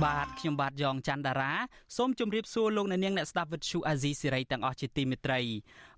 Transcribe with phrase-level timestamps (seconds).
[0.00, 1.52] បាទខ្ញុំបាទយ៉ងច័ន្ទដារា
[1.96, 5.40] សូមជម្រាបសួរលោកអ្នកនាងអ្នកស្ដាប់វិទ្យុអាស៊ីសេរីទាំងអស់ជាទីមេត្រី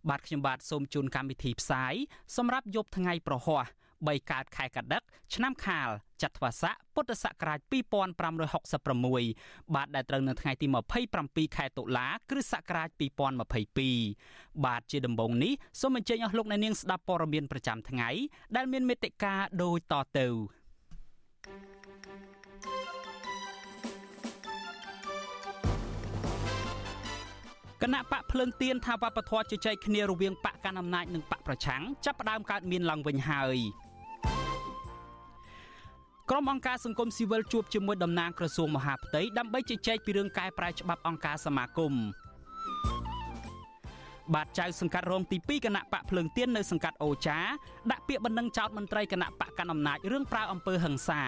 [0.08, 1.94] បាទខ្ញុំបាទសូមជូនកម្មវិធីផ្សាយ
[2.36, 3.64] សម្រាប់យប់ថ្ងៃប្រហ័ស
[3.98, 5.02] 3កើតខែកដិក
[5.34, 5.88] ឆ្នាំខាល
[6.22, 10.66] ចត្វាស័កពុទ្ធសករាជ2566បាទដែលត្រូវនៅថ្ងៃទី
[11.12, 12.88] 27ខែតុលាគ្រិស្តសករាជ
[14.00, 18.08] 2022បាទជាដំបូងនេះសូមអញ្ជើញអស់លោកអ្នកនាងស្ដាប់ព័ត៌មានប្រចាំថ្ងៃ
[18.56, 20.28] ដែលមានមេត្តាដូចតទៅ
[27.84, 33.58] គណៈបកភ្លើងទៀនថាវប្បធម៌ជជែកគ្នារវាងបកកណ្ដាលអំណាចនិងបកប្រឆាំងចាប់ផ្ដើមកើតមានឡើងវិញហើយ
[36.30, 41.94] ក្រុមអង្គការសង្គមស៊ីវិលជួបជាមួយតំណាងក្រសួងមហាផ្ទៃដើម្បីជជែកពីរឿងកែប្រែច្បាប់អង្គការសមាគម
[44.34, 47.38] បាទចៅសង្កាត់រងទី2គណៈបកភ្លើងទៀននៅសង្កាត់អូចា
[47.90, 51.22] ដាក់ពាក្យបណ្ដឹងចោទមន្ត្រីគណៈបកកណ្ដាលអំណាចរឿងប្រើអំពើហិង្សា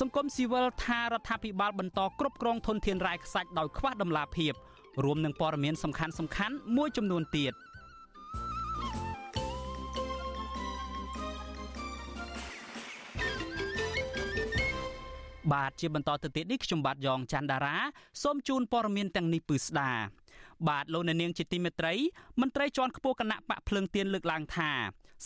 [0.00, 4.52] សង្គមស៊ីវិលថារដ្ឋាភិបាលបន្តគ្រប់គ្រងធនធានរ៉ែខ្សាច់ដោយខ្វះដំណាភាព
[5.04, 7.54] រួមនឹងព័ត៌មានសំខាន់សំខាន់មួយចំនួនទៀត។
[15.52, 17.76] បាទជាបន្តទៅទៀតនេះខ្ញុំបាទយ៉ងច័ន្ទដារា
[18.22, 19.90] សូមជូនព័ត៌មានទាំងនេះពឺស្ដា
[20.68, 21.94] បាទលោកអ្នកនាងជាទីមេត្រី
[22.40, 24.70] មន្ត្រីជាន់ខ្ពស់គណៈបកភ្លើងទៀនលើកឡើងថា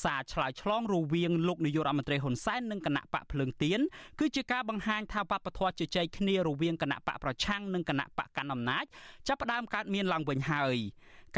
[0.02, 3.80] សារឆ្លើយឆ្លងរវាងលោកនាយករដ្ឋមន្ត្រីហ៊ុនសែននិងគណៈបកភ្លើងទៀន
[4.20, 8.84] គឺជាការបង្ហាញថាវប្បធម៌ជជែកគ្នារវាងគណៈបកប្រឆាំងនិងគណៈបកកណ្ដាលអំណាច
[9.28, 10.76] ចាប់ផ្ដើមកើតមានឡើងវិញហើយ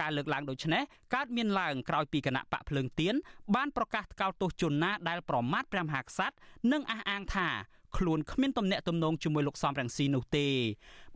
[0.00, 0.82] ការលើកឡើងដូចនេះ
[1.14, 3.14] កើតមានឡើងក្រោយពីគណៈបកភ្លើងទៀន
[3.54, 6.34] បានប្រកាសថ្កោលទោសជនណាដែលប្រមាថព្រះមហាក្សត្រ
[6.72, 7.48] និងអះអាងថា
[7.96, 10.46] ខ្លួនគ្មានទំនាក់ទំនងជាមួយលោកសំរងស៊ីនោះទេ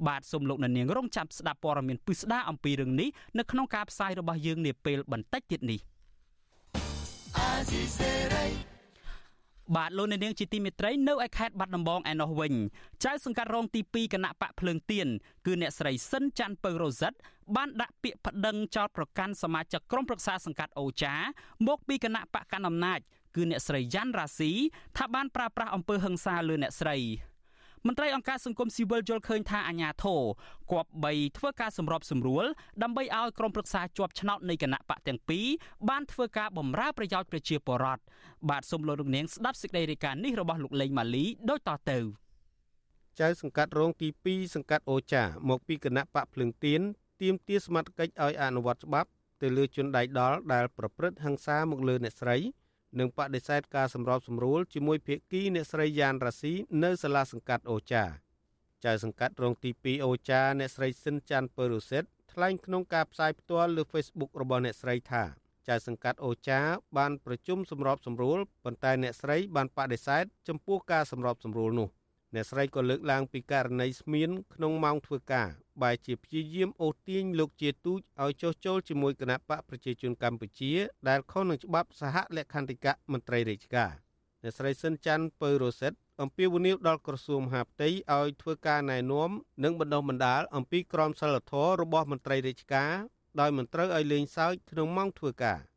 [0.06, 5.80] បាទសូមលោកនាងរងចាំស្ដាប់ព័ត៌មានពិស្ដាអំពីរឿងនេះនៅក្នុងការផ្សាយរបស់យើងនាពេលបន្តិចទៀតនេះ
[9.76, 12.52] បាទលោកនាងជាទីមេត្រីនៅឯខេត្តបាត់ដំបងឯណោះវិញ
[13.04, 15.08] ចៅសង្កាត់រងទី2គណៈបកភ្លើងទៀន
[15.46, 17.12] គឺអ្នកស្រីសិនច័ន្ទពៅរ៉ូសិត
[17.56, 21.14] បានដាក់ពាក្យប្តឹងចោទប្រកាន់សមាជិកក្រុមប្រឹក្សាសង្កាត់អូចា
[21.68, 23.00] មកពីគណៈបកកណ្ដាលអំណាច
[23.36, 24.50] គឺអ្នកស្រីយ៉ាន់រ៉ាស៊ី
[24.96, 26.96] ថាបានប្រើប្រាស់អំពើហិង្សាលើអ្នកស្រី
[27.87, 30.20] មន្ត្រីអង្គការសង្គមស៊ីវិលយល់ឃើញថាអាញាធរ
[30.72, 32.44] គប្បីធ្វើការសម្របសម្រួល
[32.82, 35.47] ដើម្បីឲ្យក្រុមប្រឹក្សាជាប់ឆ្នោតនៃគណៈបកទាំងពីរ
[35.88, 38.03] បានធ្វើការបម្រើប្រយោជន៍ប្រជាពលរដ្ឋ
[38.48, 41.98] បាទសូមលោករនាងស្ដាប់សេចក្តីរាយការណ៍នេះរបស់លោកលេងម៉ាលីដូចតទៅ
[43.21, 46.81] ចៅសង្កាត់រងទី2សង្កាត់អូចាមកពីគណៈបកភ្លឹងទៀន
[47.22, 49.09] ទាមទារសមត្ថកិច្ចឲ្យអនុវត្តច្បាប់
[49.42, 52.37] ទៅលើជនដៃដល់ដែលប្រព្រឹត្តហិង្សាមកលើអ្នកស្រី
[52.98, 58.04] និងបដិសេធការសម្របសម្រួលជាមួយភាគីអ្នកស្រីយ៉ានរ៉ាស៊ីនៅសាលាសង្កាត់អូចា
[58.84, 65.22] ចៅសង្កាត់រងទី2អូចាអ្នកស្រីស៊ិនច័ន្ទពើរុសិតថ្លែងក្នុងការផ្សាយផ្ទាល់លើ Facebook របស់អ្នកស្រីថា
[65.69, 66.60] ចៅសង្កាត់អូចា
[66.97, 71.88] បានប្រជុំសម្របសម្រួលប៉ុន្តែអ្នកស្រីបានបដិសេធចំពោះការសម្របសម្រួលនោះ
[72.34, 75.48] អ្នកស្រីក៏លើកឡើងពីករណីស្មៀនក្នុងម៉ោងធ្វើការ
[75.82, 80.72] បែជាព្យាយាមអូសទាញលោកជាទូចឲ្យចុះចូលជាមួយគណៈបកប្រជាជនកម្ពុជា
[81.09, 83.92] ដែលខុសនឹងច្បាប់សហលក្ខន្តិកៈមន្ត្រីរាជការ
[84.42, 85.92] អ្នកស្រីស៊ិនច័ន្ទពៅរ៉ូសិត
[86.22, 89.31] អំពាវនាវដល់ក្រសួងមហាផ្ទៃឲ្យធ្វើការណែនាំ
[89.65, 92.92] និងបណ្ដុះបណ្ដាលអំពីក្រមសីលធម៌របស់មន្ត្រីរាជការ
[93.41, 95.60] ដោយមិនត្រូវឲ្យលេងសើចក្នុងម៉ោងធ្វើការ។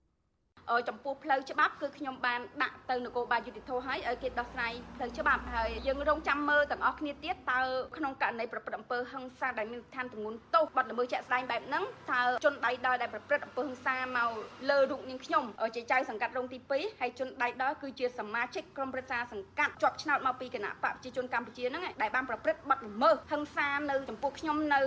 [0.90, 7.60] ចំពោះផ្លូវច្បាប់គឺខ្ញុំបានដាក់ទៅនគរបាលយុតិធធឲ្យឲ្យគេដោះស្រាយផ្លូវច្បាប់ហើយយើងរងចាំមើលទាំងអស់គ្នាទៀតតើ
[7.98, 14.30] ក្នុងករណីប្រព្រឹត្តអំពើហិង្សាដែលមានស្ថានទម្ងន់ទោសបាត់ល្មើសជាក់ស្ដែងបែបហ្នឹងតើជនដៃដល់ដែលប្រព្រឹត្តអំពើហិង្សាមក
[14.70, 15.44] លើរូបនាងខ្ញុំ
[15.76, 24.82] ជាចៅសង្កាត់រងទី2ហើយជនដៃដល់គឺជាសមាជិកក្រុមប្រឹក្សាសង្កាត់ជាប់ឆ្នោតមកពីគណៈបកប្រជាជនកម្ពុជាហ្នឹងដែលបានប្រព្រឹត្តបាត់ល្មើសហិង្សានៅចំពោះខ្ញុំនៅ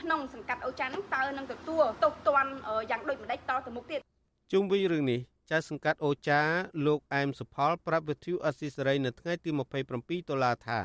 [0.00, 2.54] ក្នុងសង្កាត់អូចានហ្នឹងតើនឹងទទួលទោសទណ្ឌ
[2.90, 4.11] យ៉ាងដូចម្ដេចតទៅមុខទៀត
[4.54, 5.20] ជុំវិញរឿងនេះ
[5.50, 6.42] ចៅសង្កាត់អូចា
[6.86, 9.50] លោកអែមសុផលប្រាប់វិទ្យុអស៊ីសេរីនៅថ្ងៃទី
[9.90, 10.80] 27ដុល្លារថា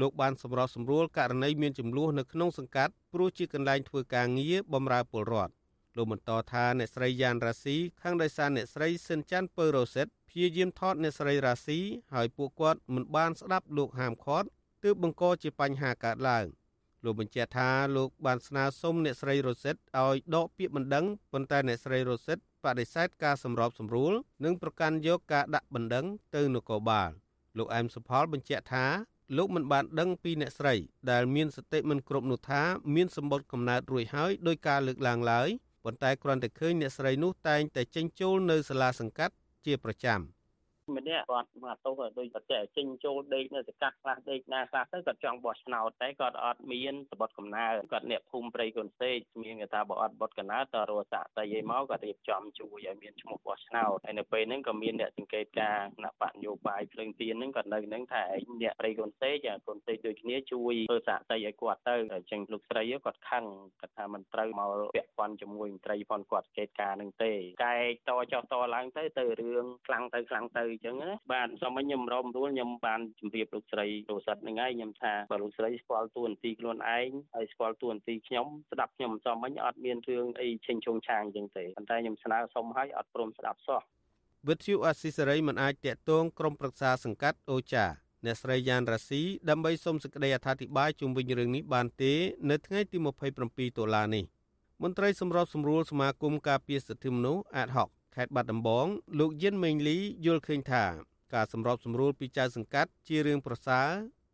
[0.00, 5.52] លោកបានសម្របសម្រួលករណីមានចំនួននៅក្នុងសង្កាត់ព្រោះជាកន្លែងធ្វើការងារបម្រើពលរដ្ឋ
[5.96, 11.78] លោកបន្តថាអ្នកស្រីយ៉ានរ៉ាស៊ីខាងដោយសារអ្នកស្រីសិនច័ន្ទពើរ៉ូសិតព្យាយាមថតអ្នកស្រីរ៉ាស៊ី
[12.14, 14.48] ហើយពួកគាត់មិនបានស្ដាប់លោកហាមឃាត់
[14.84, 16.46] ទើបបង្កជាបញ្ហាកើតឡើង
[17.04, 24.12] លោកបញ្ជាក់ថាលោកបានស្នើសុំអ្នកស្រីរ៉ូសិតឲ្យដកពាក្យបណ្ដឹងប៉ុន្តែអ្នកស្រីរ៉ូសិត បដិសេធការសម្របសម្រួល
[24.44, 27.10] និងប្រកាន់យកការដាក់បណ្ដឹងទៅនគរបាល
[27.58, 28.86] លោកអែមសុផលបញ្ជាក់ថា
[29.36, 30.74] លោកមិនបានដឹងពីអ្នកស្រី
[31.10, 32.62] ដែលមានសតិមិនគ្រប់នោះថា
[32.94, 35.48] មានសម្បត្តិកំណើតរួចហើយដោយការលើកឡើងឡើយ
[35.84, 39.34] ប៉ុន្តែគ្រាន់តែឃើញអ្នកស្រីនោះតែងតែចេញចូលនៅសាលាសង្កាត់
[39.66, 40.20] ជាប្រចាំ។
[40.94, 59.34] ម្នាក់គាត់មកទោសដូចប្រតិចេញចូលដេកនៅសកាត់ខ្លះដេកណាខ្លះទៅគាត់ចង់បោះឆ្នោតតែគាត់អត់មានរបត់កំណើគាត់អ្នកភូមិព្រៃកូនសេកមានគេថាបើអត់បត់កំណើតរស់សាក់ស្អីឲ្យមកគាត់រៀបចំជួយឲ្យមានឈ្មោះបោះឆ្នោតហើយនៅពេលហ្នឹងក៏មានអ្នកសង្កេតការគណៈបកនយោបាយភ្លើងទៀនហ្នឹងគាត់នៅហ្នឹងថាឯងអ្នកព្រៃកូនសេក
[59.68, 63.44] កូនសេកដូចគ្នាជួយធ្វើសាក់ស្អីឲ្យគាត់ទៅអញ្ចឹងលោកស្រីគាត់ខឹង
[63.80, 67.32] គាត់ថាមិនត្រូវមកពាក់ព័ន្ធជាមួយមន្ត្រីផងគាត់សង្កេតការហ្នឹងទេ
[67.64, 67.76] កែ
[68.08, 83.80] តចោះតឡើងទៅទៅរឿងខ្លាំងទៅខ្លាំងទៅអញ្ចឹងណាបាទសូមឲ្យខ្ញុំរំរួលខ្ញុំបានជម្រាបលោកស្រីរសិតហ្នឹងហើយខ្ញុំថាបើលោកស្រីស្គាល់តួនាទីខ្លួនឯងហើយស្គាល់តួនាទីខ្ញុំស្ដាប់ខ្ញុំមិនសមមិញអត់មានរឿងអីឆេញឆងឆាងអញ្ចឹងទេប៉ុន្តែខ្ញុំស្នើសុំឲ្យអត់ព្រមស្ដាប់សោះ
[84.48, 87.86] វិទ្យុអស៊ីសេរីមិនអាចតាក់ទងក្រុមប្រឹក្សាសង្កាត់អូចា
[88.24, 92.12] អ្នកស្រីយ៉ានរ៉ាស៊ីដើម្បីសូមសេចក្តីអធិប្បាយជុំវិញរឿងនេះបានទេ
[92.50, 92.96] នៅថ្ងៃទី
[93.38, 94.24] 27តុលានេះ
[94.82, 98.86] មន្ត្រីសម្របសម្រួលសមាគមការពារសិទ្ធិមនុស្សអាតហុក ខេត្តបាត់ដំបង
[99.18, 100.84] លោកយិនមេងលីយល់ឃើញថា
[101.34, 103.88] ការសម្របសម្រួលពីចៅសង្កាត់ជារឿងប្រសើរ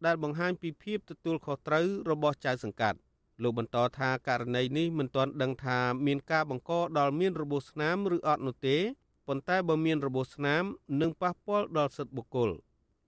[0.06, 2.98] ដែលបង្ហាញពីភាពទទួលខុសត្រូវរបស់ចៅសង្កាត់
[3.42, 8.78] លោកបន្តថាករណីនេះមិនទាន់ដឹងថាមានការបង្កដល់មានរបួសស្នាមឬអត់នោះទេ
[9.26, 10.64] ប៉ុន្តែបើមានរបួសស្នាម
[11.00, 12.50] នឹងប៉ះពាល់ដល់សិទ្ធិបុគ្គល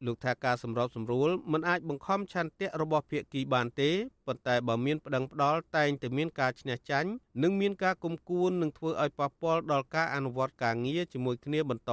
[0.07, 3.91] លោកថាការសម្របសម្រួលមិនអាចបង្ខំឆន្ទៈរបស់ភាគីបានទេ
[4.27, 7.11] ប៉ុន្តែបើមានប្តឹងផ្ដាល់តែងតែមានការឈ្នះចាញ់
[7.43, 11.93] និងមានការគុំគួននឹងធ្វើឲ្យប៉ះពាល់ដល់ការអនុវត្តការងារជាមួយគ្នាបន្ត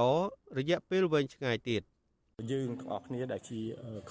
[0.58, 1.82] រយៈពេលវែងឆ្ងាយទៀត
[2.50, 3.60] យើងទាំងអស់គ្នាដែលជា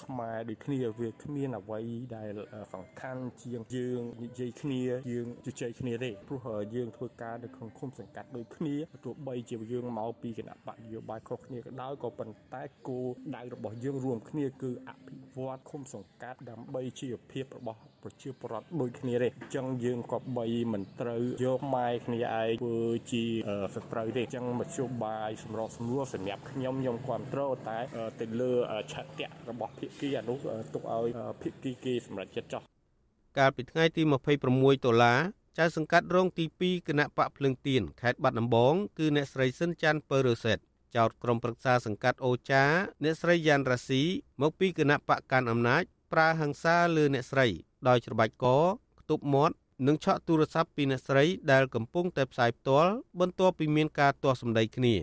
[0.02, 1.80] ខ្មែរដូចគ្នាវាគ្មានអ្វី
[2.16, 2.30] ដែល
[2.74, 4.82] សំខាន់ជាងយើងនិយាយគ្នា
[5.12, 6.40] យើងជជែកគ្នាទេព្រោះ
[6.74, 8.74] យើងធ្វើការនៅក្នុងឃុំសង្កាត់ដូចគ្នា
[9.04, 13.06] ទោះបីជាយើងមកពីគណៈបកនយោបាយខុសគ្នាក៏ដោយក៏ប៉ុន្តែគោល
[13.36, 22.78] ដៅរបស់យើងរួមគ្នាគឺអភិវឌ្ឍឃុំសង្កាត់ដើម្បីជីវភាពរបស់ប្រជាពលរដ្ឋដូចគ្នាទេអញ្ចឹងយើងក៏បីមិនត្រូវយកម៉ែគ្នាឯងធ្វើ
[23.12, 23.24] ជា
[23.74, 27.78] សត្រូវទេអញ្ចឹងមធ្យោបាយសម្របសម្រួលសម្រាប់ខ្ញុំខ្ញុំគ្រប់គ្រងតែ
[28.22, 28.52] ទៅលើ
[28.92, 30.38] ឆន្ទៈរបស់ភាគីអានោះ
[30.74, 31.08] ទុកឲ្យ
[31.42, 32.62] ភាគីគេសម្រេចចិត្តចោះ
[33.38, 35.20] កាលពីថ្ងៃទី26ដុល្លារ
[35.58, 40.58] ចៅសង្កាត់រងទី2គណៈបកភ្លឹងទៀនខេត្តបាត់ដំបងគឺអ្នកស្រីសិនច័ន្ទពើរ៉ូសេត
[40.96, 42.64] ចោតក្រុមប្រឹក្សាសង្កាត់អូចា
[43.02, 44.02] អ្នកស្រីយ៉ាន់រ៉ាស៊ី
[44.42, 45.82] មកពីគណៈបកកាន់អំណាច
[46.12, 47.46] ប្រើហិង្សាលើអ្នកស្រី
[47.88, 48.46] ដោយច្របាច់ក
[49.00, 49.54] ខ្ទប់មាត់
[49.86, 54.94] និងឆក់ទូរស័ព្ទពីអ្នកស្រីដែលកំពុងតែផ្សាយផ្ទាល់បន្ទាប់ពីមានការទាស់សម្ដីគ្នា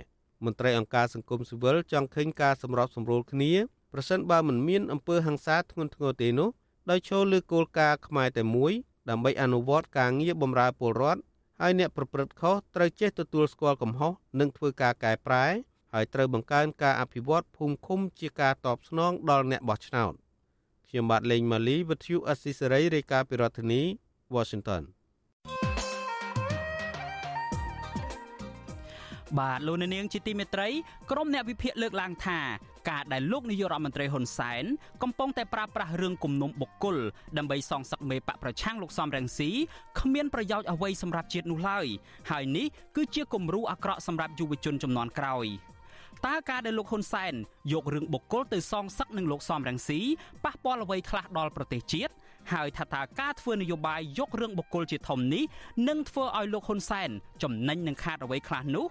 [0.45, 3.51] មន្ត្រីអង្គការសង្គមស៊ីវិលចង់ឃើញការសម្របសម្រួលគ្នា
[3.93, 6.49] ប្រសិនបើមិនមានអំពើហិង្សាធ្ងន់ធ្ងរទេនោះ
[6.89, 8.71] ដោយចូលលើគោលការណ៍ខ្មែរតែមួយ
[9.09, 11.21] ដើម្បីអនុវត្តការងារបម្រើពលរដ្ឋ
[11.61, 15.45] ហើយអ្នកប្រព្រឹត្តខុសត្រូវចេះទទួលស្គាល់កំហុសនិងធ្វើការកែប្រែ
[15.93, 20.13] ហើយត្រូវបង្កើនការអភិវឌ្ឍភូមិឃុំជាការតបស្នងដល់អ្នកបោះឆ្នោត
[20.89, 23.81] ខ្ញុំបាទលេងម៉ាលីវិទ្យុអស៊ីសេរីរាយការណ៍ពីរដ្ឋធានី
[24.35, 24.83] Washington
[29.39, 30.69] បាទលោកនាងជាទីមេត្រី
[31.11, 32.39] ក្រុមអ្នកវិភាគលើកឡើងថា
[32.89, 34.63] ការដែលលោកនាយករដ្ឋមន្ត្រីហ៊ុនសែន
[35.03, 36.97] កំពុងតែប្រើប្រាស់រឿងគំនុំបុគ្គល
[37.37, 39.49] ដើម្បីសងសឹកមេបកប្រឆាំងលោកសំរងស៊ី
[39.99, 41.87] គ្មានប្រយោជន៍អ្វីសម្រាប់ជាតិនោះឡើយ
[42.31, 45.47] ហើយនេះគឺជាគំរូអាក្រក់សម្រាប់យុវជនចំនួនក្រោយ
[46.27, 47.33] តើការដែលលោកហ៊ុនសែន
[47.73, 49.99] យករឿងបុគ្គលទៅសងសឹកនឹងលោកសំរងស៊ី
[50.45, 52.13] ប៉ះពាល់អ្វីខ្លះដល់ប្រទេសជាតិ
[52.53, 55.43] ហើយថាតើការធ្វើនយោបាយយករឿងបុគ្គលជាធំនេះ
[55.87, 57.09] នឹងធ្វើឲ្យលោកហ៊ុនសែន
[57.43, 58.85] ចំណេញនឹងខាតអ្វីខ្លះនោះ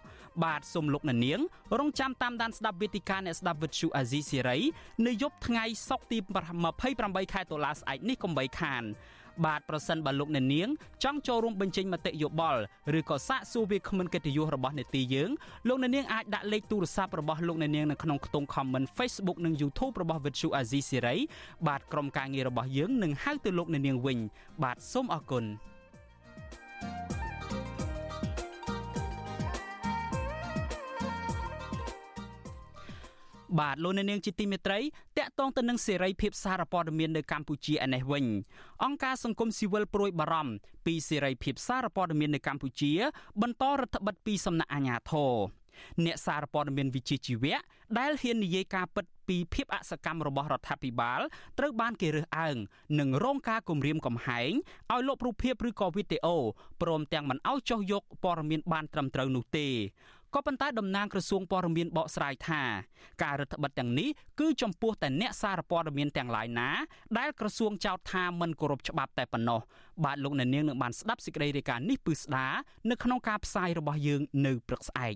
[0.45, 1.41] បាទសូមលោកនាង
[1.79, 4.59] រងចាំតាមដានស្ដាប់វេទិកាអ្នកស្ដាប់វិទ្យុអាស៊ីសេរី
[5.07, 6.19] នៅយប់ថ្ងៃសុក្រទី
[6.77, 8.85] 28ខែតុលាស្អែកនេះកុំបីខាន
[9.47, 10.69] បាទប្រសិនបើលោកអ្នកនាង
[11.05, 12.61] ចង់ចូលរួមបញ្ចេញមតិយោបល់
[12.99, 15.31] ឬក៏សាកសួរវាគ្មិនកិត្តិយសរបស់នេតិយើង
[15.69, 21.19] លោកអ្នកនាងអាចដាក់លេខទូរស័ព្ទរបស់លោកអ្នកនាងនៅក្នុងខ្ទង់ comment Facebook និង YouTube របស់ Vuthu Azizi Siri
[21.67, 24.19] បាទក្រុមការងាររបស់យើងនឹងហៅទៅលោកអ្នកនាងវិញ
[24.63, 25.45] បាទសូមអរគុណ
[33.59, 34.81] បាទលោកអ្នកនាងជាទីមេត្រី
[35.19, 38.25] តកតងទៅនឹងសេរីភាពសារព័ត៌មាននៅកម្ពុជាឯនេះវិញ
[38.85, 40.53] អង្គការសង្គមស៊ីវិលព្រួយបារម្ភ
[40.87, 42.93] ពីសេរីភាពសារព័ត៌មាននៅកម្ពុជា
[43.43, 45.35] បន្តរដ្ឋបិទពីសំណាក់អាជ្ញាធរ
[46.05, 47.59] អ្នកសារព័ត៌មានវិជាជីវៈ
[47.99, 51.21] ដែលហ៊ាននិយាយការពិតពីភាពអសកម្មរបស់រដ្ឋាភិបាល
[51.59, 52.57] ត្រូវបានគេរើសអើង
[53.01, 54.51] និងរងការគំរាមកំហែង
[54.93, 56.37] ឲ្យលុបរូបភាពឬក៏វីដេអូ
[56.83, 59.69] ព្រមទាំងមិនឲ្យចុះយកព័ត៌មានបានត្រឹមត្រូវនោះទេ
[60.35, 62.63] ក៏ប៉ុន្តែតំណាងក្រសួងព័ត៌មានបកស្រាយថា
[63.23, 64.09] ការរដ្ឋបិទទាំងនេះ
[64.41, 66.69] គឺចំពោះតែអ្នកសារព័ត៌មានទាំងឡាយណា
[67.19, 69.61] ដែលក្រសួងចោទថាមិនគោរពច្បាប់តែប៉ុណ្ណោះ
[70.05, 72.47] បាទលោកអ្នកនាងនឹងបានស្ដាប់សេចក្តីរាយការណ៍នេះពឺស្ដា
[72.91, 75.15] នៅក្នុងការផ្សាយរបស់យើងនៅព្រឹកស្អែក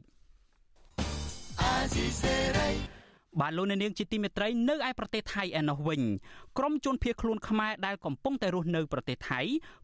[3.41, 6.03] បាទលោកអ្នកនាងជាទីមេត្រីនៅឯប្រទេសថៃឯណោះវិញ
[6.59, 9.41] ក្រមជនភៀសខ្លួនខ្មែរដែលកំពុងតែរស់នៅប្រទេសថៃ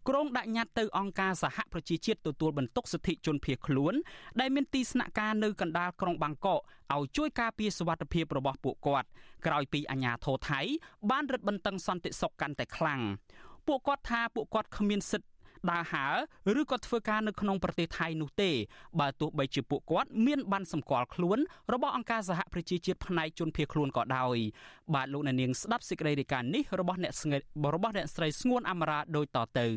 [0.08, 3.94] ក្រុងដាក់ញត្តិទៅអង្គការសហប្រជាជាតិទទួលបន្ទុកសិទ្ធិជនភៀសខ្លួន
[4.40, 6.60] ដែលមានទីស្នាក់ការនៅកណ្ដាលក្រុងបាងកក
[6.94, 9.08] ឲ្យជួយការពារសុវត្ថិភាពរបស់ពួកគាត់
[9.46, 10.60] ក្រោយពីអាញាធរថៃ
[11.10, 13.00] បានរឹតបន្តឹងសន្តិសុខកាន់តែខ្លាំង
[13.66, 15.28] ពួកគាត់ថាពួកគាត់គ្មានសិទ្ធិ
[15.70, 16.06] ដើរហើ
[16.56, 18.50] រឬក៏ធ្វើការនៅក្នុងប្រទេសថៃនោះទេ
[19.00, 21.38] បើទោះបីជាពួកគាត់មានបានសម្គាល់ខ្លួន
[21.72, 24.36] របស់អង្គការសហប្រជាជាតិផ្នែកជនភៀសខ្លួនក៏ដោយ
[24.94, 27.32] បាទលោកអ្នកនាងស្ដាប់សេចក្តីរាយការណ៍នេះរបស់អ្នកស្ង
[27.74, 29.68] របស់អ្នកស្រីស្ងួនអមរាដូចតទៅ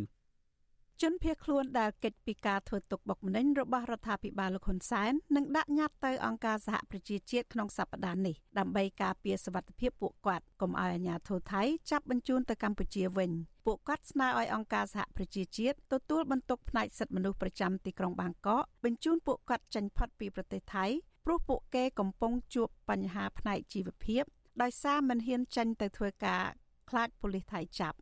[1.01, 13.31] ជនភៀសខ្លួនដែលកិច្ចពីការធ្វើទុកបុកម្នេញរបស់រដ្ឋាភិបាលលោកហ៊ុនសែននឹងដាក់ញត្តិទៅអង្គការសហប្រជាជាតិក្នុងសប្តាហ៍នេះដើម្បីការពារសវត្ថិភាពពួកគាត់កុំឲ្យអាជ្ញាធរថៃចាប់បញ្ជូនទៅកម្ពុជាវិញ
[13.65, 20.85] ពួកគាត់ស្នើឲ្យអង្គការសហប្រជាជាតិទទួលបន្ទុកផ្នែកសិទ្ធិមនុស្សប្រចាំទីក្រុងបាងកកបញ្ជូនពួកគាត់ចេញផុតពីប្រទេសថៃ
[21.25, 24.23] ព្រោះពួកគេកំពុងជួបបញ្ហាផ្នែកជីវភាព
[24.61, 26.43] ដោយសារមិនហ៊ានចេញទៅធ្វើការ
[26.89, 27.97] ខ្លាចប៉ូលីសថៃចាប់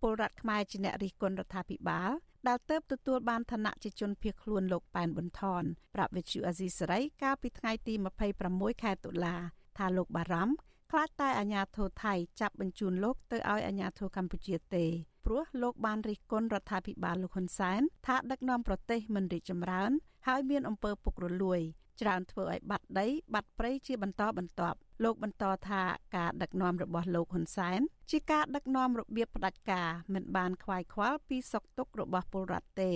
[0.00, 2.12] ពលរដ្ឋខ្មែរជាអ្នករិះគន់រដ្ឋាភិបាល
[2.48, 5.62] ដែលទៅទទួលបានឋានៈជាជនភៀសខ្លួនលោកប៉ែនប៊ុនថន
[5.94, 7.94] ប្រាប់វិទ្យុអាស៊ីសេរីកាលពីថ្ងៃទី
[8.38, 9.36] 26ខែតុលា
[9.78, 10.54] ថាលោកបារម្ភ
[10.90, 14.84] ខ្លាចតែអាញាធរថៃចាប់បញ្ជូនលោកទៅឲ្យអាញាធរកម្ពុជាទេ
[15.24, 19.90] ព្រោះលោកបានរិះគន់រដ្ឋាភិបាលលោកហ៊ុនសែនថាដឹកនាំប្រទេសមិនរីកចម្រើន
[20.26, 21.60] ហើយមានអំពើពុករលួយ
[22.00, 25.82] ច្រើនធ្វើឲ្យបាត់ដី បាត់ព្រៃជាបន្តបន្ទាប់លោកបន្តថា
[26.16, 32.92] ការដឹកនាំរបស់លោកហ៊ុនសែនជាការដឹកនាំរបៀបផ្ដាច់ការមិនបានខ្វាយខ្វល់ពីសុខទុក្ខរបស់ពលរដ្ឋទេ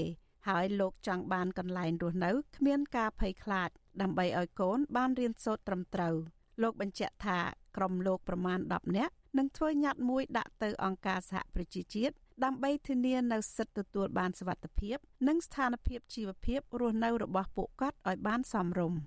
[0.48, 6.14] ហើយលោកចង់បានកន្លែងរស់នៅគ្មានការភ័យខ្លាច ដើម្បីឲ្យកូនបានរៀនសូត្រត្រឹមត្រូវ
[6.62, 7.38] លោកបញ្ជាក់ថា
[7.76, 12.14] ក្រុមលោកប្រមាណ10នាក់នឹងធ្វើញត្តិមួយដាក់ទៅអង្គការសហប្រជាជាតិ
[12.44, 14.96] ដើម្បីធានានូវសិទ្ធិទទួលបានសុវត្ថិភាព
[15.28, 19.00] និងស្ថានភាពជីវភាពរស់នៅរបស់ពួកគាត់ឲ្យបានសមរម្យ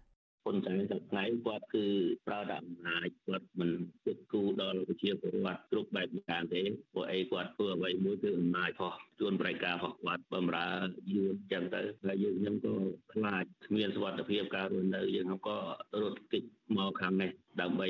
[0.45, 1.85] ប៉ុន្តែសប្តាហ៍គាត់គឺ
[2.27, 3.71] ប្រើដាក់អំណាចគាត់មិន
[4.05, 6.61] គិតគូរដល់ប្រជាពលរដ្ឋគ្រប់បែបយ៉ាងទេ
[6.93, 10.67] ព្រោះអីគាត់ធ្វើអ្វីមួយគឺអំណាចផុសជួនប្រៃការរបស់គាត់បំរើ
[11.13, 12.73] យួនចឹងទៅហើយយើងខ្ញុំក៏
[13.13, 15.57] ខ្លាចគ្មានសុវត្ថិភាពការរស់នៅយើងក៏
[16.01, 16.43] រត់គេច
[16.77, 17.89] មកខាងនេះដើម្បី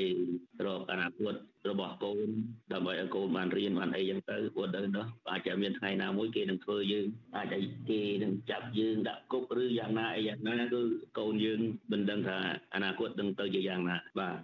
[0.66, 1.34] រកអនាគត
[1.70, 2.28] របស់កូន
[2.72, 10.82] ដើម្បីឲ្យកូនបានរៀនបានអីចឹងទៅគាត់ទៅនោះអាចจะមានថ្ងៃណាមួយគេនឹងធ្វើយើងអាចឲ្យគេនឹងចាប់យើងដាក់គុកឬយ៉ាងណាអីយ៉ាងណាគឺ
[11.18, 11.60] កូនយើង
[11.92, 12.38] មិនដឹងថា
[12.74, 14.36] អនាគតនឹងទៅជាយ៉ាងណាបាទ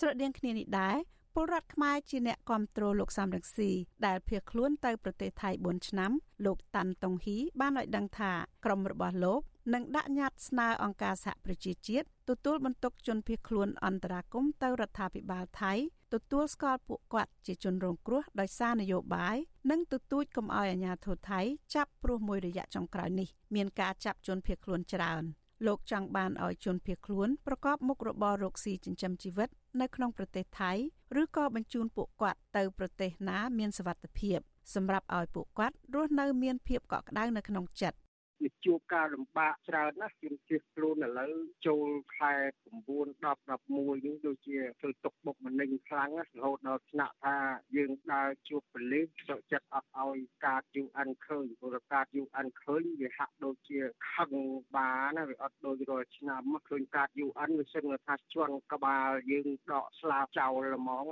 [0.00, 0.96] ស្រដៀងគ្នានេះដែរ
[1.34, 3.70] ពលរដ្ឋខ្មែរជាអ្នកគ្រប់គ្រងលោកសំរងស៊ី
[4.06, 6.10] ដែលភៀសខ្លួនទៅប្រទេសថៃ4ឆ្នាំ
[6.46, 8.32] លោកតាន់តុងហ៊ីបានឲ្យដឹងថា
[8.64, 9.40] ក្រុមរបស់លោក
[9.74, 15.72] នឹងដាក់ញត្តិស្នើអង្គការសហប្រជាជាតិទទួលបន្ទុកជនភៀសខ្លួនអន្តរាគមទៅរដ្ឋាភិបាលថៃ
[16.12, 19.36] ទទួលស្គាល់ពួកគាត់ជាជនរងគ្រោះដោយសារនយោបាយ
[19.70, 21.40] និងទទូចកុំឲ្យអាជ្ញាធរថៃ
[21.74, 25.24] ចាប់ព្រោះមួយរយៈចុងក្រោយនេះមានការចាប់ជនភៀសខ្លួនច្រើន
[25.66, 29.48] លោកចង់បានឲ្យជនភៀសខ្លួនប្រកបមុខរបររកស៊ីចិញ្ចឹមជីវិត
[29.80, 30.72] នៅក្នុងប្រទេសថៃ
[31.20, 34.38] ឬក៏បញ្ជូនពួកគាត់ទៅប្រទេសណាមានសវត្ថិភាព
[34.74, 37.96] សម្រាប់ឲ្យពួកគាត់រស់នៅមានភាពកក់ក្ដៅនៅក្នុងចិត្ត
[38.42, 41.32] វាជួបការលំបាកច្រើនណាស់ខ្ញុំជិះខ្លួនឥឡូវ
[41.66, 42.32] ចូលខែ
[42.64, 42.90] 9
[43.22, 43.24] 10
[43.60, 47.36] 11នេះដូចជាធ្វើទុកបុកម្នេញខ្លាំងណាស់រហូតដល់ថ្នាក់ថា
[47.76, 53.80] យើងដើរជួបប៉ូលីសសុខចិត្តអត់ឲ្យការ UN ឃើញព្រោះការ UN ឃើញវាហាក់ដូចជា
[54.12, 54.30] ខឹង
[54.76, 61.06] បាណាវាអត់ដូចរាល់ឆ្នាំឃើញការ UN វាសឹងថាជន់ក្បាលយើងដកស្លាបចោលហ្មង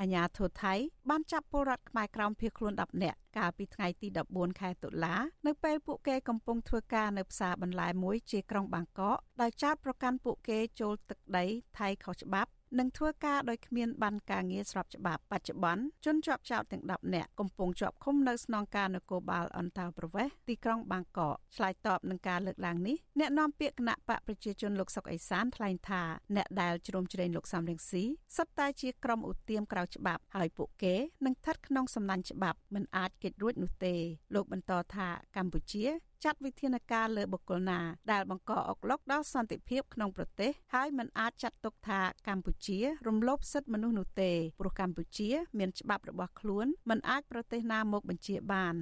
[0.00, 0.74] អាញាធរថៃ
[1.10, 11.44] បានចាប់ពលរដ្ឋខ្មែរក្រោមភៀសខ្លួន10នាក់កាលពីថ្ងៃទី14ខែតុលានៅពេលពួកគេកំពុងធ្វើការនៅផ្សារបន្លែមួយជាក្រុងបាងកកដោយចោទប្រកាន់ពួកគេចូលទឹកដី
[11.78, 26.02] ថៃខុសច្បាប់ និងធ្វើការដោយគ្មានបានការងារស្របច្បាប់បច្ចុប្បន្នជនជាប់ចោតទាំង10នាក់កំពុងជាប់ឃុំនៅស្នងការនគរបាលអន្តរប្រវេសន៍ទីក្រុងបាងកកឆ្លើយតបនឹងការលើកឡើងនេះអ្នកនាំពាក្យគណៈបកប្រជាជនលោកសុកអេសានថ្លែងថា
[26.36, 28.04] អ្នកដែលជ្រុំជ្រែងលោកសំរងស៊ី
[28.36, 30.94] សុទ្ធតែជាក្រុមឧទាមក្រៅច្បាប់ហើយពួកគេ
[31.26, 33.94] នឹងស្ថិតក្នុងសំណាញ់ច្បាប់មិនអាចគេចរួចនោះទេ
[34.34, 35.84] លោកបន្តថាកម្ពុជា
[36.24, 37.80] ចាត់វិធានការលើបុគ្គលណា
[38.12, 42.78] ដែលបង្កអុកឡុកដល់សន្តិភាពក្នុងប្រទេសហើយមិនអាចចាត់ទុកថាកម្ពុជា
[43.08, 45.28] រំលោភសិទ្ធិមនុស្សនោះទេព្រោះកម្ពុជា
[45.58, 48.74] មានច្បាប់របស់ខ្លួនមិនអាចប្រទេសណាមកបញ្ជាបាន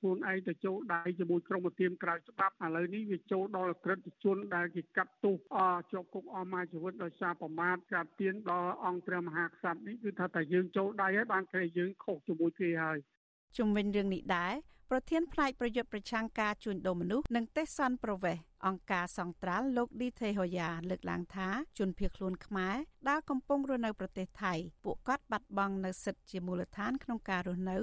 [0.00, 5.58] ខ្លួនឯងទៅចូលដៃជាមួយក្រុមប្រទៀមក្រៅច្បាប់ឥឡូវនេះវាចូលដល់ក្រិតជនដែលគេកាត់ទោសអ
[5.92, 12.98] ជាប់គុកអស់មួយជីវិតដោយសារប្រមាថកាត់ទៀនដល់អង្គព្រះមហាក្សត្រនេះគឺថាតែយើងចូលដៃហើយបានគេយើងខុសជាមួយគេហើយ
[13.56, 14.54] ជុំវិញរឿងនេះដែរ
[14.90, 22.76] ប្រធានផ្នែកប្រយុទ្ធប្រឆាំងការជួញដូរមនុស្សនិងទេសន្តប្រវេសអង្គការសង្ត្រាល់លោកឌីថេហូយ៉ាលើកឡើងថាជនភៀសខ្លួនខ្មែរ
[23.08, 24.52] ដែលកំពុងរស់នៅប្រទេសថៃ
[24.84, 27.78] ពួកគាត់បាត់បង់នៅសិទ្ធិជាមូលដ្ឋានក្នុងការរស់នៅ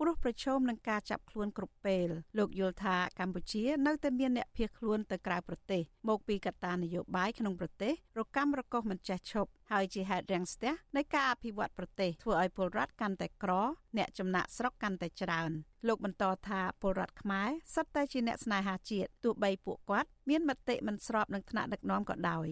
[0.00, 13.52] ព្រោះប្រឈមនឹងការចាប់ខ្លួនគ្រប់ពេលលោកយល់ថាកម្ពុជានៅតែមានអ្នកភៀសខ្លួនទៅក្រៅប្រទេសមកពីកត្តានយោបាយក្នុងប្រទេសរកម្មរកុសមិនចេះឈប់ហើយជាហេតុរាំងស្ទះនៃការអភិវឌ្ឍប្រទេសធ្វើឲ្យពលរដ្ឋកាន់តែក្រ
[13.96, 15.50] អ្នកចំណាក់ស្រុកកាន់តែច្រើន
[15.86, 22.48] លោកបន្តថាពលរដ្ឋខ្មែរសុទ្ធតែជាអ្នកស្នេហាជាតិទោះបីពួកគាត់មានមតិមិនស្របនឹងថ្នាក់ដឹកនាំក៏ដោយ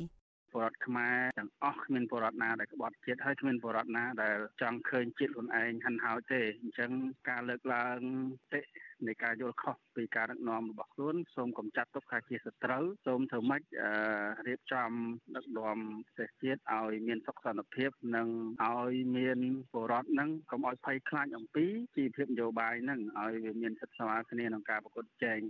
[0.56, 6.90] ពលរដ្ឋខ្មែរទាំងអស់គ្មានពលរដ្ឋណាដែលក្បត់ជាតិហើយគ្មានពលរដ្ឋណាដែលចង់ឃើញជាតិខ្លួនឯងហិនហោចទេអញ្ចឹង
[7.28, 7.98] ការលើកឡើង
[8.52, 8.60] តិ
[9.06, 13.62] នៃការយល់ខុសពីការដឹកនាំរបស់ខ្លួនសូមកុំចាត់ទុកថាជាសត្រូវសូមធ្វើម៉េច
[14.46, 14.90] រៀបចំ
[15.36, 18.28] ដឹកនាំប្រទេសជាតិឲ្យមានសុខសន្តិភាពនិង
[18.66, 19.38] ឲ្យមាន
[19.72, 25.40] ពលរដ្ឋនឹងកុំឲ្យភ័យខ្លាចអំពីជីវភាពនយោបាយនឹងឲ្យវាមានសិទ្ធិស្មើគ្នាក្នុងការប្រកួតប្រជែង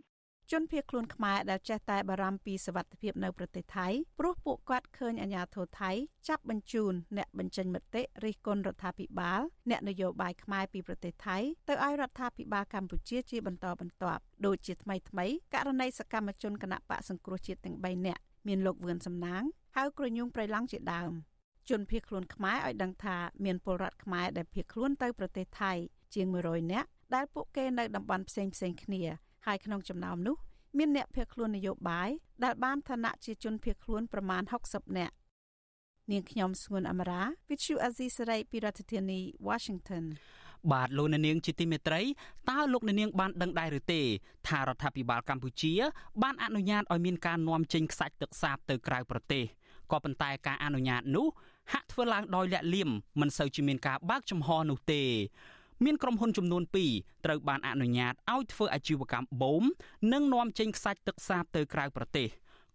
[0.53, 3.89] ជនភៀសខ្លួនខ្មែរដែលចេះតែបារម្ភពីសវត្ថិភាពនៅប្រទេសថៃ
[4.19, 5.91] ព្រោះពួកគាត់ឃើញអាញាធរថៃ
[6.29, 11.37] ចាប់បញ្ជូនអ្នកបញ្ចេញមតិរិះគន់រដ្ឋាភិបាលអ្នកនយោបាយខ្មែរពីប្រទេសថៃ
[11.69, 19.43] ទៅឲ្យរដ្ឋាភិបាលកម្ពុជាជាបន្តបន្ទាប់ដូចជាថ្មីថ្មីករណីសកម្មជនគណៈបកសង្គ្រោះជាតិទាំង3នាក់មានលោកវឿនសំណាង
[19.77, 21.13] ហៅក្រញូងប្រៃឡង់ជាដើម
[21.69, 25.73] ជនភៀសខ្លួនខ្មែរឲ្យដឹងថាមានពលរដ្ឋខ្មែរដែលភៀសខ្លួនទៅប្រទេសថៃ
[26.15, 29.03] ជាង100នាក់ដែលពួកគេនៅតំបន់ផ្សេងផ្សេងគ្នា
[29.47, 30.37] ហើយក្នុងចំណោមនោះ
[30.79, 32.09] មានអ្នកភៀសខ្លួននយោបាយ
[32.45, 35.15] ដែលបានឋានៈជាជនភៀសខ្លួនប្រមាណ60នាក់
[36.11, 40.05] នាងខ្ញុំស្ងួនអមរា Vithu Azisaray ពីរដ្ឋធានី Washington
[40.73, 42.03] បាទលោកនាងជាទីមេត្រី
[42.51, 44.01] តើលោកនាងបានដឹងដែរឬទេ
[44.49, 45.73] ថារដ្ឋាភិបាលកម្ពុជា
[46.23, 49.45] បានអនុញ្ញាតឲ្យមានការនាំចេញខ្សាច់ទឹកសាបទៅក្រៅប្រទេស
[49.93, 51.27] ក៏ប៉ុន្តែការអនុញ្ញាតនោះ
[51.73, 55.03] ហាក់ធ្វើឡើងដោយលាក់លៀមមិនសូវជាមានការបើកចំហនោះទេ
[55.85, 56.63] មានក្រុមហ៊ុនចំនួន
[56.95, 59.65] 2ត្រូវបានអនុញ្ញាតឲ្យធ្វើអាជីវកម្មបូម
[60.13, 62.29] និងនាំចេញខ្សាច់ទឹកសាបទៅក្រៅប្រទេស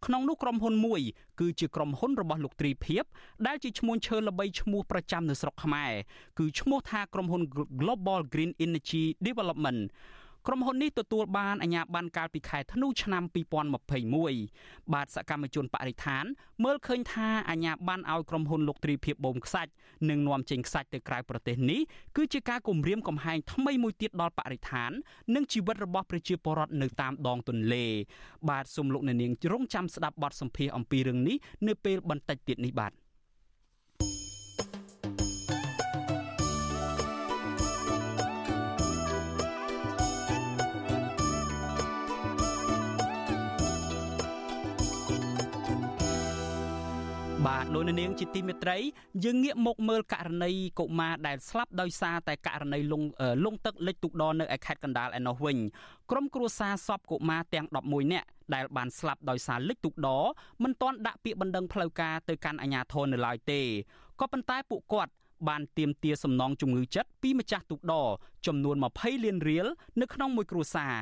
[0.06, 1.02] ក្នុងនោះក្រុមហ៊ុនមួយ
[1.40, 3.04] គឺជាក្រុមហ៊ុនរបស់លោកត្រីភិប
[3.48, 5.92] ដែលជាឈ្មោះឈើល្បីឈ្មោះប្រចាំនៅស្រុកខ្មែរ
[6.40, 7.42] គឺឈ្មោះថាក្រុមហ៊ុន
[7.82, 9.82] Global Green Energy Development
[10.48, 13.24] ក្រុមហ៊ុននេះទទួលបានអាជ្ញាប័ណ្ណកាលពីខែធ្នូឆ្នាំ
[13.88, 16.26] 2021បាទសកម្មជនបរិស្ថាន
[16.64, 19.72] មើលឃើញថាអាជ្ញាប័ណ្ណឲ្យក្រុមហ៊ុនលោកទ្រីភិបបូមខ្សាច់
[20.10, 21.82] និងនាំចេញខ្សាច់ទៅក្រៅប្រទេសនេះ
[22.18, 24.92] គឺជាការគំរាមកំហែងថ្មីមួយទៀតដល់បរិស្ថាន
[25.36, 27.86] និងជីវិតរបស់ប្រជាពលរដ្ឋនៅតាមដងទន្លេ
[28.50, 31.38] បាទសូមលោកអ្នកនាងរងចាំស្ដាប់បទសម្ភាសន៍អំពីរឿងនេះ
[31.68, 32.94] នៅពេលបន្តិចទៀតនេះបាទ
[47.74, 48.78] លោកនាងជាទីមេត្រី
[49.24, 53.04] យើងងាកមកមើលករណីកុមារដែលស្លាប់ដោយសារតែករណីលង
[53.46, 55.58] លងទឹកលិចទូកដនៅឯខេត្តកណ្ដាលឯណោះវិញ
[56.12, 60.10] ក្រុមគ្រួសារសពកុមារទាំង11នាក់ដែលបានស្លាប់ដោយសារលិចទូកដ
[60.64, 63.62] មិនទាន់ដាក់ពាក្យបណ្ដឹងផ្លូវការទៅកាន់អាជ្ញាធរនៅឡើយទេ
[64.20, 65.12] ក៏ប៉ុន្តែពួកគាត់
[65.50, 67.94] បានទៀមទាសំណងជំងឺចិត្តពីម្ចាស់ទូកដ
[68.48, 69.68] ចំនួន20លានរៀល
[70.02, 70.96] នៅក្នុងមួយគ្រួសារ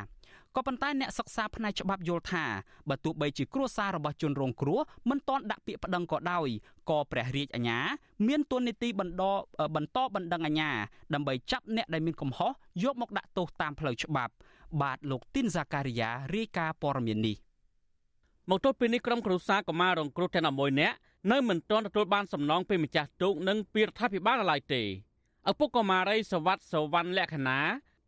[0.55, 2.45] ក៏ប៉ុន្តែអ្នកសិក្សាផ្នែកច្បាប់យល់ថា
[2.89, 6.47] បើទោះបីជាគ្រួសាររបស់ជនរងគ្រោះមិនទាន់ដាក់ពាក្យប្តឹងក៏ដោយ
[6.89, 7.79] ក៏ព្រះរាជអាជ្ញា
[8.27, 9.23] មានទួនាទីបន្ត
[9.75, 10.71] បន្តបណ្ដឹងអាជ្ញា
[11.13, 12.51] ដើម្បីចាប់អ្នកដែលមានកំហុស
[12.83, 14.33] យកមកដាក់ទោសតាមផ្លូវច្បាប់
[14.81, 17.35] បាទលោកទីនហ្សាការីយ៉ារាយការណ៍ព័ត៌មាននេះ
[18.49, 20.95] មកទល់ពេលនេះក្រុមគ្រួសារកុមាររងគ្រោះទាំង11នាក់
[21.31, 24.83] នៅមិនទាន់ទទួលបានសំណងពីម្ចាស់ទូកនិងពីរដ្ឋាភិបាលឡើយទេ
[25.49, 27.59] ឪពុកកុមារីសវັດសវណ្ណលក្ខណា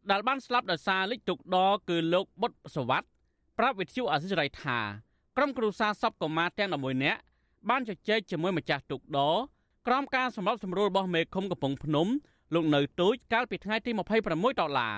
[0.09, 1.57] ដែលបានស្លាប់ដោយសារលិចទុកដ
[1.89, 3.03] គឺលោកបុតសវັດ
[3.57, 4.79] ប្រាប់វិទ្យុអសិរ័យថា
[5.37, 7.19] ក្រុមគ្រួសារសពកុមារទាំង11នាក់
[7.69, 9.19] បានជជែកជាមួយម្ចាស់ទុកដ
[9.87, 12.07] ក្រោមការសម្របសម្រួលរបស់មេឃុំកំពង់ភ្នំ
[12.53, 13.91] លោកនៅទូចកាលពីថ្ងៃទី
[14.25, 14.95] 26ដុល្លារ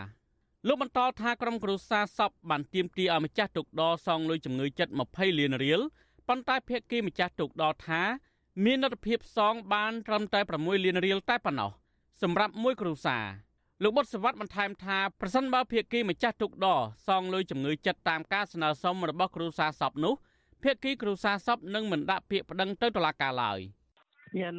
[0.68, 5.82] លោកបន្តថាក្រុមគ្រួសារសពបានទាមទារឲ្យម្ចាស់ទុកដសងលុយជំងឺចិត្ត20លានរៀល
[6.28, 8.02] ប៉ុន្តែភាគីម្ចាស់ទុកដថា
[8.66, 11.72] មានលទ្ធភាពសងបានត្រឹមតែ6លានរៀលតែប៉ុណ្ណោះ
[12.22, 13.24] សម្រាប់មួយគ្រួសារ
[13.82, 16.68] លោកបុតសវັດបន្ថែមថាប្រសិនបើភាគីម្ចាស់ទុកដ
[17.08, 20.14] សងលុយជំងឺចិត្តតាមការស្នើសុំរបស់គ្រូសាសពនោះ
[20.64, 23.60] ភាគីគ្រូសាសពនឹងមិនដាក់ពាក្យប្តឹងទៅតុលាការឡើយ
[24.38, 24.56] មាន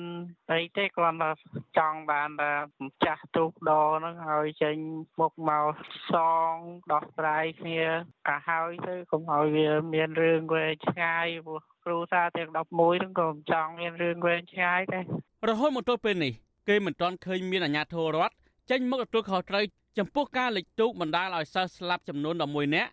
[0.53, 1.31] អីទេគាត់ថា
[1.79, 2.53] ចង់បានថា
[2.85, 4.77] ម្ចាស់ទូកដហ្នឹងឲ្យចេញ
[5.21, 5.67] មុខមក
[6.13, 6.15] ស
[6.51, 6.53] ង
[6.93, 7.81] ដោះស្រាយគ្នា
[8.29, 15.05] ក៏ហើយទៅកុំឲ្យវាមានរឿងវែងឆ្ងាយព្រោះគ្រូសាទាំង11ហ្នឹងក៏មិនចង់មានរឿងវែងឆ្ងាយដែរ
[15.49, 16.33] រហូតមកទល់ពេលនេះ
[16.69, 18.35] គេមិនទាន់ឃើញមានអាជ្ញាធររដ្ឋ
[18.71, 19.65] ចេញមុខទទួលខុសត្រូវ
[19.99, 22.91] ចំពោះការលិចទូកបណ្ដាលឲ្យសិស្សស្លាប់ចំនួន11នាក់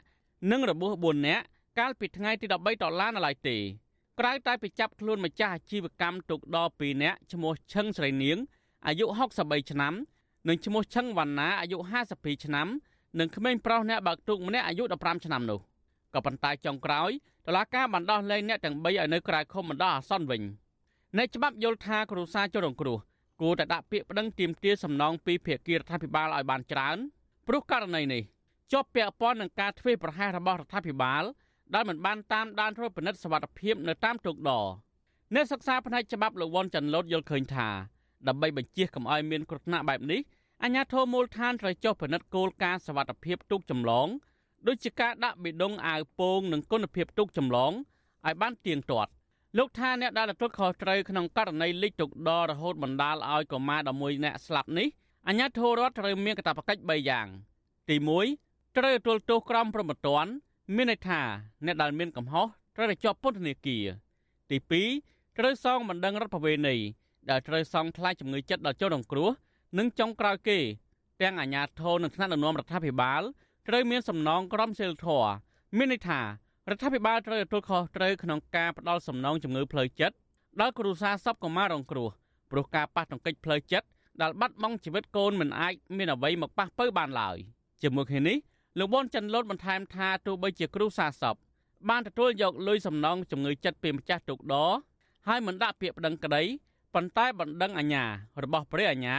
[0.52, 1.44] និងរបួស4នាក់
[1.80, 2.54] កាលពីថ្ងៃទី13
[2.84, 3.58] ដុល្លារនៅឡើយទេ
[4.20, 8.38] ក្រៅតែពីចាប់ខ្លួនម្ចាស់អាជីវកម្មទូកដ2នាក់ឈ្មោះឈឹងស្រីនាង
[8.88, 9.06] អាយុ
[9.40, 9.94] 63ឆ្នាំ
[10.48, 11.78] និងឈ្មោះឈឹងវណ្ណាអាយុ
[12.12, 12.68] 52ឆ្នាំ
[13.20, 15.60] និងក្មេងប្រុសអ្នកបើកទូកម្នាក់អាយុ15ឆ្នាំនោះ
[16.14, 17.12] ក៏ប៉ុន្តែចុងក្រោយ
[17.46, 20.42] តឡាការបានដោះលែងអ្នកទាំង3ឲ្យនៅក្រៅឃុំបណ្ដោះអាសន្នវិញ
[21.18, 22.98] អ្នកច្បាប់យល់ថាគ្រូសាជនរងគ្រោះ
[23.42, 26.98] គួរតែដាក់ពាក្យប្តឹងទាមទារសំណងពីភាគីរដ្ឋាភិបាលឲ្យបានច្រើន
[27.48, 28.24] ព្រោះករណីនេះ
[28.72, 31.24] ជាប់ពាក់ព័ន្ធនឹងការធ្វើប្រហែសរបស់រដ្ឋាភិបាល
[31.74, 34.52] ដែលមិនបានតាមដានត្រួតពិនិត្យសវត្ថភាពនៅតាមទូកដ
[35.34, 37.68] អ្នកសិក្សាផ្នែកច្បាប់លោកវ៉ាន់ចាន់ឡូតយល់ឃើញថា
[38.28, 40.22] ដើម្បីបញ្ជាកុំឲ្យមានគ្រោះថ្នាក់បែបនេះ
[40.64, 44.08] អាជ្ញាធរមូលដ្ឋានត្រូវចុះពិនិត្យគោលការណ៍សវត្ថភាពទូកចម្លង
[44.68, 47.72] ដូចជាការដាក់បេដងអាវពោងនិងគុណភាពទូកចម្លង
[48.26, 49.12] ឲ្យបានទៀងទាត់
[49.58, 54.88] លោកថាអ្នកដែលទទួលខុសត្រូវក្នុងករណីលិចទុកដររហូតបណ្ដាលឲ្យកុមារ11នាក់ស្លាប់នេះ
[55.28, 57.28] អាជ្ញាធររដ្ឋត្រូវមានកាតព្វកិច្ច3យ៉ាង
[57.90, 57.96] ទី
[58.38, 60.32] 1ត្រូវទទួលទោសក្រមព្រហ្មទណ្ឌ
[60.76, 61.22] មានន័យថា
[61.66, 63.86] អ្នកដែលមានកំហុសត្រូវតែជាប់ពន្ធនាគារ
[64.50, 64.58] ទី
[64.98, 66.76] 2ត្រូវសងបណ្ដឹងរដ្ឋបវេនី
[67.30, 69.30] ដែលត្រូវសងថ្លៃជំងឺចិត្តដល់ជនរងគ្រោះ
[69.78, 70.58] និងចុងក្រោយគេ
[71.22, 73.22] ទាំងអាជ្ញាធរនិងថ្នាក់ដឹកនាំរដ្ឋាភិបាល
[73.68, 75.32] ត្រូវមានសំណងក្រមសីលធម៌
[75.78, 76.22] មានន័យថា
[76.72, 80.16] រដ្ឋាភិបាលត្រូវទទួលខុសត្រូវក្នុងការផ្ដល់សំណងជំងឺផ្លូវចិត្ត
[80.62, 82.10] ដល់គ្រួសារសពកុមាររងគ្រោះ
[82.52, 83.88] ព្រោះការប៉ះទង្គិចផ្លូវចិត្ត
[84.22, 87.38] ដែលបាត់បង់ជីវិតកូនមិនអាចមានអ្វីមកប៉ះពើបានឡើយ
[87.82, 88.38] ជាមួយគ្នានេះ
[88.80, 91.36] លោកបនច័ន្ទលូតបន្ថែមថាទោះបីជាគ្រូសាសព
[91.90, 94.56] បានទទួលយកលុយសំណងជំងឺចិត្តពីម្ចាស់ទុកដ
[95.28, 96.44] ហើយមិនដាក់ពាក្យប្តឹងក្តី
[96.94, 98.04] ប៉ុន្តែបណ្ដឹងអាញា
[98.44, 99.16] របស់ព្រះអាញា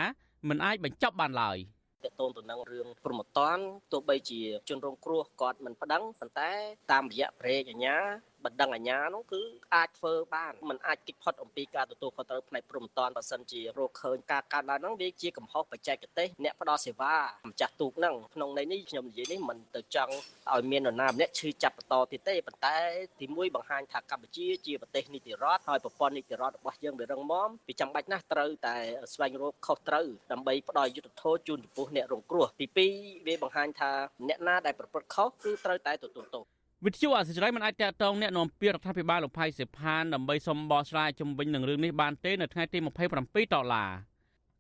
[0.48, 1.58] មិនអាចបញ្ចប់បានឡើយ។
[2.04, 3.58] តកតូនទៅនឹងរឿងប្រមតន
[3.92, 6.50] ទោះបីជាជនរងគ្រោះគាត់មិនប្តឹងប៉ុន្តែ
[6.92, 7.96] តាមរយៈប្រេកអញ្ញា
[8.44, 9.42] បណ្ដឹងអាជ្ញានោះគឺ
[9.74, 17.14] អាចធ្វើបានมันអាចគិតផុតអំពីការទទួលខុសត្រូវផ្នែកព្រំតានបើសិនជារកឃើញការកើតឡើងហ្នឹងវាជាកំហុសបច្ចេកទេសអ្នកផ្ដល់សេវា
[17.50, 20.14] ម្ចាស់ទូកហ្នឹងក្នុងន័យនេះខ្ញុំនិយាយនេះមិនទៅចង់
[20.52, 22.76] ឲ្យមាននរណាម្នាក់ឈឺចាប់បន្តទៀតទេប៉ុន្តែ
[23.20, 28.76] ទីមួយបង្ហាញថាកម្ពុជាជាប្រទេសនីតិរដ្ឋហើយប្រព័ន្ធនីតិរដ្ឋរបស់យើងវារឹងមាំវាចាំបាច់ណាស់ត្រូវតែ
[29.14, 32.66] ស្វែងរកខុសត្រូវដើម្បីផ្ដល់យុត្តិធម៌ជូនចំពោះអ្នករងគ្រោះទី
[32.98, 33.90] 2វាបង្ហាញថា
[34.28, 36.44] អ្នកណាដែលប្រព្រឹត្តខុសគឺត្រូវតែទទួលទោស
[36.86, 42.78] វិទ្យុអសិរ័យមិនអាចតាក់ទងអ្នកនាំពាក្យរដ្ឋាភិបាលលោកផៃសិផានដើម្បីសុំបកស្រាយជំវិញនឹងរឿងនេះបានទេនៅថ្ងៃទី
[43.20, 43.90] 27ដុល្លារ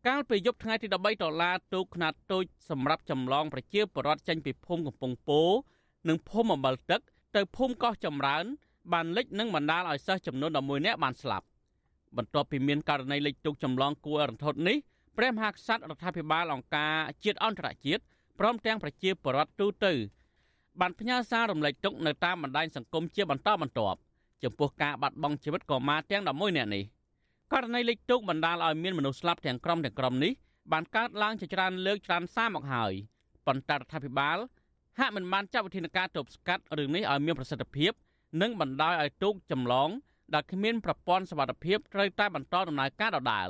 [0.06, 5.58] កាលពីយប់ថ្ងៃទី13ដុល្លារទូកខ្នាតតូចសម្រាប់ចម្លងប្រជាពលរដ្ឋចេញពីភូមិកំពង់ពោធិ៍
[6.08, 7.00] និងភូមិអម្បលទឹក
[7.36, 8.44] ទៅភូមិកោះចម្រើន
[8.92, 11.46] បានលិចនិងបណ្ដាលឲ្យសិស្សចំនួន11នាក់បានស្លាប់
[12.16, 14.76] បន្ទាប់ពីមានករណីលិចទូកចម្លងគួររន្ធត់នេះ
[15.16, 18.02] ព្រះមហាក្សត្ររដ្ឋាភិបាលអង្គការជាតិអន្តរជាតិ
[18.38, 20.21] ព្រមទាំងប្រជាពលរដ្ឋទូទៅទៅ
[20.80, 23.98] បានផ្ញើសាររំលែកទុកនៅតាមបណ្ដាញសង្គមជាបន្តបន្ទាប់
[24.42, 26.84] ចំពោះការបាត់បង់ជីវិតកុមារទាំង11នាក់នេះ
[27.52, 30.32] ករណីលេខទុកបណ្ដាលឲ្យមានមនុស្សស្លាប់ទាំងក្រុមទាំងក្រុមនេះ
[30.72, 32.92] បានកើតឡើងជាច្រើនលើកច្រើនសារមកហើយ
[33.46, 34.38] ប៉ុន្តែរដ្ឋាភិបាល
[34.98, 37.92] ហាក់មិនបានចាត់វិធានការទប់ស្កាត់រឿងនេះឲ្យមានប្រសិទ្ធភាព
[38.42, 39.90] និងបណ្ដោយឲ្យទូកចម្លង
[40.34, 43.48] ដែលគ្មានប្រព័ន្ធសុវត្ថិភាពត្រូវតែបន្តដំណើរការដដែល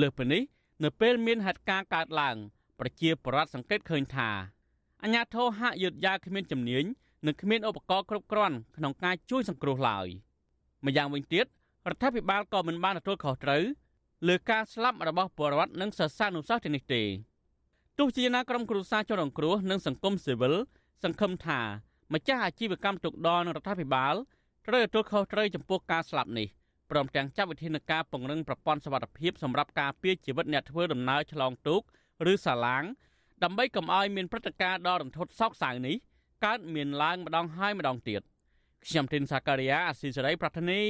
[0.00, 0.42] លើសពីនេះ
[0.84, 2.36] នៅពេលមានហេតុការណ៍កើតឡើង
[2.80, 4.30] ប្រជាពលរដ្ឋសង្កេតឃើញថា
[5.04, 6.84] អាញាធរហាក់យឺតយ៉ាវគ្មានជំនាញ
[7.26, 10.06] និងគ្មានឧបករណ៍គ្រប់គ្រាន់ក្នុងការជួយសង្គ្រោះឡើយ
[10.86, 11.46] ម្យ៉ាងវិញទៀត
[11.90, 13.62] រដ្ឋាភិបាលក៏មិនបានទទួលខុសត្រូវ
[14.28, 17.02] លើការស្លាប់របស់ពលរដ្ឋនិងសិស្សានុសិស្សទាំងនេះទេ
[17.98, 20.54] ទោះជាណាក្រុមគ្រួសារជនរងគ្រោះនិងសង្គមស៊ីវិល
[21.02, 21.60] សង្ឃឹមថា
[22.14, 24.14] ម្ចាស់អាជីវកម្មទុកដល់នឹងរដ្ឋាភិបាល
[24.66, 26.48] ត្រូវទទួលខុសត្រូវចំពោះការស្លាប់នេះ
[26.90, 31.82] ព្រមទាំងចាត់វិធានការពង្រឹងប្រព័ន្ធសុវត្ថិភាពសម្រាប់ការពារជីវិតអ្នកធ្វើដំណើរឆ្លងទូក
[32.32, 32.84] ឬសាឡាង
[33.44, 35.96] ដើម្បីកុំឲ្យមានព្រឹត្តិការណ៍ដ៏រន្ធត់សោកសៅនេះ
[36.44, 38.22] កើតមានឡើងម្ដងហើយម្ដងទៀត
[38.86, 40.80] ខ្ញុំទីនសាការីយ៉ាអស៊ីសេរីប្រធានី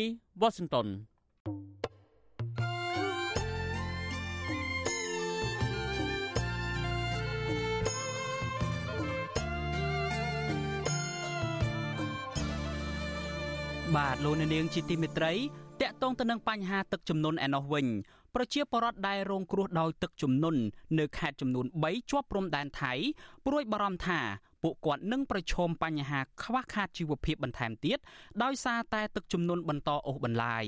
[0.40, 0.86] វ៉ាស៊ីនតោន
[13.96, 15.32] បាទលោកនាងជាទីមេត្រី
[15.80, 17.86] តកតងទៅនឹងបញ្ហាទឹកជំនន់ឯណោះវិញ
[18.34, 20.60] ប្រជាពលរដ្ឋដែលរងគ្រោះដោយទឹកជំនន់
[20.98, 22.92] នៅខេត្តចំនួន3ជាប់ព្រំដែនថៃ
[23.46, 24.20] ព្រួយបារម្ភថា
[24.62, 27.98] ពួកគាត់នឹងប្រឈមបញ្ហាខ្វះខាតជីវភាពបន្ថែមទៀត
[28.42, 30.64] ដោយសារតែទឹកជំនន់បន្តអូសបន្លាយ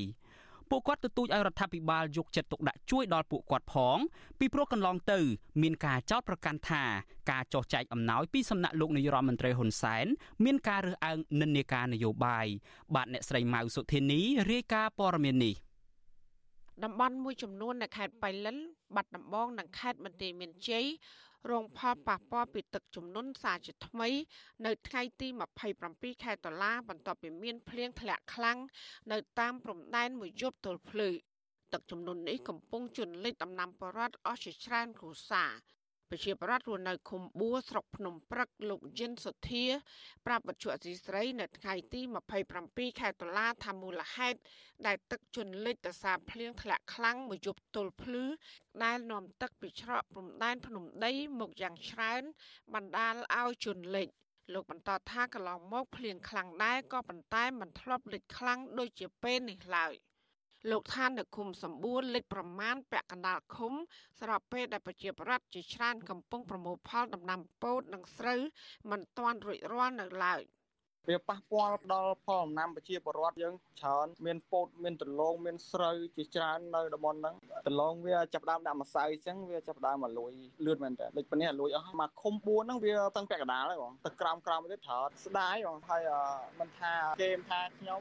[0.70, 3.98] ពួកគាត់ទទូចឲ្យរដ្ឋាភិបាលយកចិត្តទុកដាក់ជួយដល់ពួកគាត់ផង
[4.38, 5.18] ពីព្រោះកន្លងទៅ
[5.62, 6.82] មានការចោទប្រកាន់ថា
[7.30, 10.06] ការចោះចែកអំណោយពីសំណាក់លោកនាយរដ្ឋមន្ត្រីហ៊ុនសែន
[10.44, 12.46] មានការរើសអើងនិន្នាការនយោបាយ
[12.94, 15.54] បាទអ្នកស្រីម៉ៅសុធានីរាយការណ៍ព័ត៌មាននេះ
[16.82, 18.56] តំបន់មួយចំនួននៅខេត្តបៃលិន
[18.94, 20.86] បាត់ដំបងនិងខេត្តបន្ទាយមានជ័យ
[21.50, 24.08] រងផលប៉ះពាល់ពីទឹកជំនន់សារជាថ្មី
[24.66, 25.28] នៅថ្ងៃទី
[25.76, 28.58] 27ខែតុលាបន្ទាប់ពីមានភ្លៀងធ្លាក់ខ្លាំង
[29.12, 31.08] នៅតាមព្រំដែនមួយយប់ទល់ភ្លឺ
[31.72, 35.52] ទឹកជំនន់នេះកំពុងជន់លិចដំណាំបរដ្ឋអស់ជាច្រើនគ្រួសារ
[36.14, 39.64] ប្រជាប្រដ្ឋរស់នៅឃុំបួស្រុកភ្នំព្រឹកលោកយិនសុធា
[40.26, 42.00] ប្រាប់បច្ចុប្បន្នអសីស្រី នៅថ្ងៃទី
[42.50, 44.38] 27ខែតុលាថាមូលហេតុ
[44.86, 48.24] ដែលទឹកជន់លិចដោយសារភ្លៀងធ្លាក់ខ្លាំងមួយយប់ទល់ភ្លឺ
[48.84, 52.22] ដែលនាំទឹកពីច្រកព្រំដែនភ្នំដីមកយ៉ាងច្រើន
[52.74, 54.08] បណ្ដាលឲ្យជន់លិច
[54.52, 59.94] លោកបន្តថាកន្លងមកភ្លៀងខ្លាំងដែរក៏ប៉ុន្តែមិនធ្លាប់លិចខ្លាំងដូចជាពេលនេះឡើយ
[60.70, 63.72] លោកថានៅឃុំសម្បួនលេខប្រមាណពាក់កណ្ដាលឃុំ
[64.20, 68.40] ស្របពេលដែលប្រជាប្រដ្ឋជាច្រើនកំពុងប្រមូលផលដំណាំពោតនិងស្រូវ
[68.90, 70.42] មិនទាន់រួចរាល់នៅឡើយ។
[71.08, 77.34] វាប៉ះពាល់ដល់ផលដំណាំប្រជាពលរដ្ឋយើងច្រើនមានពោតមានដលងមានស្រូវជាច្រើននៅតំបន់ហ្នឹង
[77.68, 80.32] ដលងវាចាប់ដើមដាក់ម្សៅអញ្ចឹងវាចាប់ដើមមកលួយ
[80.66, 86.02] លឿនមែនតើដូចប៉ុណ្នេះលួយអស់មកឃុំ4ហ្នឹងវាតាំងពាក់កណ្ដាលហើយបងទៅក្រោមក្រោមទៀតច្រើនស្ដាយបងហើយ
[86.60, 88.00] មិនថាគេមថាខ្ញុំ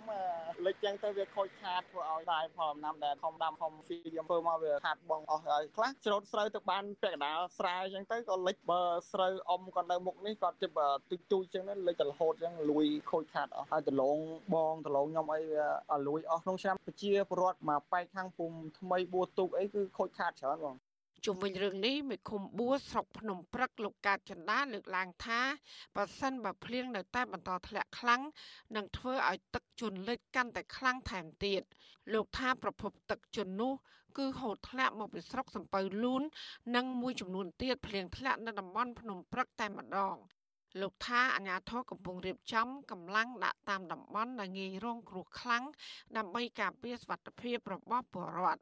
[0.65, 14.17] លេចអញ្ចឹងទៅវាខូចខាតធ្វើឲ្យដាយផលដំណាំដែលធំដាំធំស៊ីខ្ញុំធ្វើមកវាខាតបងអស់ហើយខ្លះច្រូតស្រូវទៅបានពាក់កណ្ដាលស្រែអញ្ចឹងទៅក៏លេចបើស្រូវអុំគាត់នៅមុខនេះគាត់ជិបទុយទុយអញ្ចឹងលេចតែរហូតអញ្ចឹងលួយខូចខាតអស់ហើយដលង
[14.53, 20.75] បងដលងខ្ញុំអីវាអលួយអស់ក្នុងឆ្នាំប្រជាពលរដ្ឋមកបែកខាងភូមិថ្មីបួទូកអីគឺខូចខាតច្រើនបង
[21.25, 25.41] ជុំវិញរឿងនេះមេឃុំបួស្រុកភ្នំព្រឹកលោកកើតចន្ទាលើកឡើងថា
[25.95, 28.21] បើសិនបើភ្លៀងនៅតែបន្តធ្លាក់ខ្លាំង
[28.75, 31.61] នឹងធ្វើឲ្យទឹកជន់លិចកាន់តែខ្លាំងថែមទៀត
[32.13, 33.73] លោកថាប្រភពទឹកជន់នោះ
[34.17, 36.23] គឺហូរធ្លាក់មកពីស្រុកសំពៅលូន
[36.75, 40.15] និងមួយចំនួនទៀតភ្លៀងធ្លាក់នៅតំបន់ភ្នំព្រឹកតែម្ដង
[40.81, 45.63] លោកថាអាញាធរកំពុងរៀបចំកម្លាំងដាក់តាមតំបន់ដែលងាយរងគ្រោះខ្លាំង
[46.17, 48.61] ដើម្បីការពារសុវត្ថិភាពរបស់ពលរដ្ឋ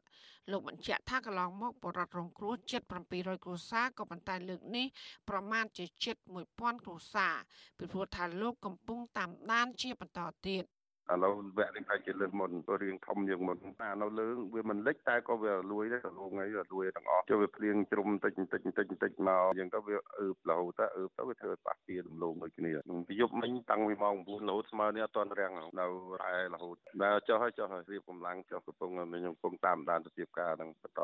[0.50, 4.86] លោកបញ្ជាក់ថាកន្លងមកពលរដ្ឋរងគ្រោះជិត700គ្រួសារក៏ប៉ុន្តែលើកនេះ
[5.28, 6.16] ប្រមាណជាជិត
[6.50, 7.34] 1000គ្រួសារ
[7.78, 10.64] ពីព្រោះថាលោកកំពុងតាមដានជាបន្តទៀត
[11.10, 12.50] ឥឡូវវគ្គនេះប្រហែលជាលើកមុន
[12.82, 22.72] រៀងធំជាងមុនអានៅលើវាមិនលិចតែក៏វាលួយដែរក៏លងអីលួយទាំងអស់ចូលវាភ្លៀងជ្រុំតិចតិចតិចតិចមកអញ្ចឹងទៅវាអឺបរហូតទៅអឺបទៅវាធ្វើប៉ះពីរំលងដូចគ្នា
[23.08, 25.86] ពីយប់មិញតាំងពីម៉ោង9រហូតស្មើនេះអត់ទាន់រាំងនៅ
[26.22, 31.02] រ៉ែរហូតដែលចុះហើយចុះហើយរៀបកម្លាំងចុះកំពុងខ្ញុំកំពុងតាមដានទៅជាការនឹងបន្ត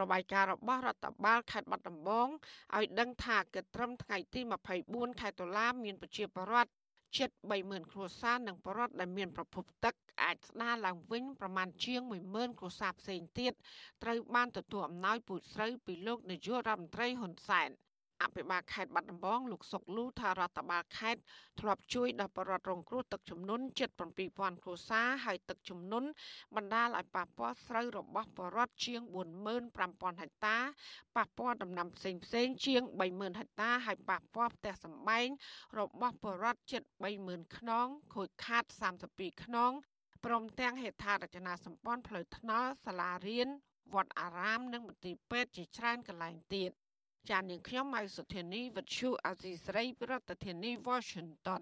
[0.00, 2.28] របាយការណ៍របស់រដ្ឋបាលខេត្តបាត់ដំបង
[2.76, 4.40] ឲ្យដឹងថាគិតត្រឹមថ្ងៃទី
[4.80, 6.70] 24ខែតុលាមានប្រជាពលរដ្ឋ
[7.18, 12.00] ជិត30000គ្រួសារនិងបរិវត្តដែលមានប្រភពទឹកអាចស្ដារឡើងវិញប្រមាណជាង
[12.32, 13.52] 10000គ្រួសារផ្សេងទៀត
[14.02, 17.70] ត្រូវបានទទួលអំណោយពូជស្រូវពីលោកនាយករដ្ឋមន្ត្រីហ៊ុនសែន
[18.22, 21.20] អភិបាលខេត្តបាត់ដំបងលោកសុកលូថារដ្ឋបាលខេត្ត
[21.60, 23.90] ធ្លាប់ជួយដល់ប្រជារងគ្រោះទឹកជំនន់ជិត
[24.26, 26.08] 7000គ្រួសារហើយទឹកជំនន់
[26.56, 29.00] បណ្ដាលឲ្យប៉ះពាល់ស្រូវរបស់ប្រជារដ្ឋជាង
[29.60, 30.58] 45000ហិកតា
[31.16, 32.82] ប៉ះពាល់ដំណាំផ្សេងផ្សេងជាង
[33.12, 35.28] 30000ហិកតាហើយប៉ះពាល់ផ្ទះសម្បែង
[35.78, 36.82] របស់ប្រជារដ្ឋជិត
[37.20, 38.64] 30000ខ្នងខូចខាត
[39.04, 39.72] 32ខ្នង
[40.24, 43.48] ព្រមទាំងហេដ្ឋារចនាសម្ព័ន្ធផ្លូវថ្នល់សាលារៀន
[43.94, 46.70] វត្តអារាមនិងមន្ទីរពេទ្យជាច្រើនកន្លែងទៀត
[47.30, 50.12] ចាននាងខ្ញុំម៉ៅសុធានីវិទ្យុអាស៊ីស្រីប្រ
[50.44, 51.60] ធានាធិបតី Washington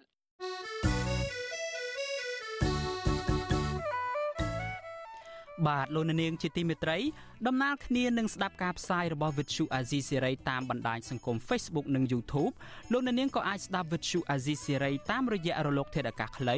[5.68, 6.98] បាទលោកនាងជាទីមេត្រី
[7.46, 12.52] ដំណើរគ្នានឹងស្ដាប់ការផ្សាយរបស់ Vuthu Azizi Serai តាមបណ្ដាញសង្គម Facebook និង YouTube
[12.92, 16.56] លោកនាងក៏អាចស្ដាប់ Vuthu Azizi Serai តាមរយៈរលកធាតុអាកាសខ្លី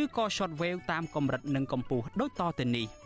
[0.00, 2.88] ឬក៏ Shortwave តាមកម្រិតនិងកម្ពស់ដូចតទៅនេះ។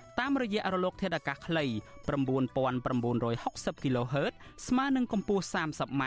[0.21, 1.65] តាមរយៈរលកធាតុអាកាសខ្លី
[2.49, 4.33] 9960 kHz
[4.67, 6.03] ស្មើនឹងកម្ពស់ 30m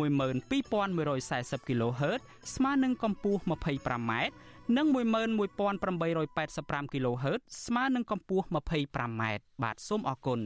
[0.00, 2.20] 12140 kHz
[2.54, 4.12] ស្មើនឹងកម្ពស់ 25m
[4.76, 9.22] និង11885 kHz ស្មើនឹងកម្ពស់ 25m
[9.62, 10.40] បាទសូមអរគុណ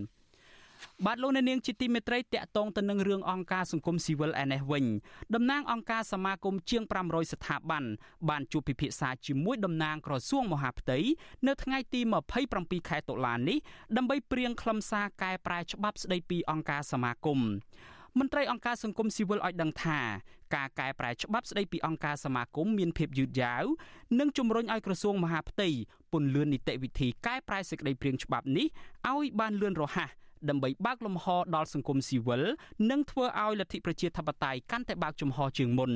[1.07, 4.85] បាទលោកអ្នកនាងជាទីមេត្រីតកតងទៅនឹងរឿងអង្គការសង្គមស៊ីវិលឯនេះវិញ
[5.35, 7.85] តំណាងអង្គការសមាគមជាង500ស្ថាប័ន
[8.29, 10.99] បានជួបពិភាក្សាជាមួយតំណាងក្រសួងមហាផ្ទៃ
[11.47, 12.01] នៅថ្ងៃទី
[12.45, 13.59] 27ខែតុលានេះ
[13.97, 17.41] ដើម្បីព្រៀងខ្លឹមសារកែប្រែច្បាប់ស្តីពីអង្គការសមាគម
[18.19, 20.01] មន្ត្រីអង្គការសង្គមស៊ីវិលឲ្យដឹងថា
[20.55, 23.65] ការកែប្រែច្បាប់ស្តីពីអង្គការសមាគមមានភាពយឺតយ៉ាវ
[24.21, 25.69] និងជំរុញឲ្យក្រសួងមហាផ្ទៃ
[26.13, 28.67] ពន្លឿននីតិវិធីកែប្រែសេចក្តីព្រាងច្បាប់នេះ
[29.13, 30.11] ឲ្យបានលឿនរហ័ស
[30.49, 32.43] ដើម្បីបើកលំហដល់សង្គមស៊ីវិល
[32.91, 35.93] និងធ្វើឲ្យលទ្ធិប្រជាធិបតេយ្យកាន់តែបើកចំហជាងមុន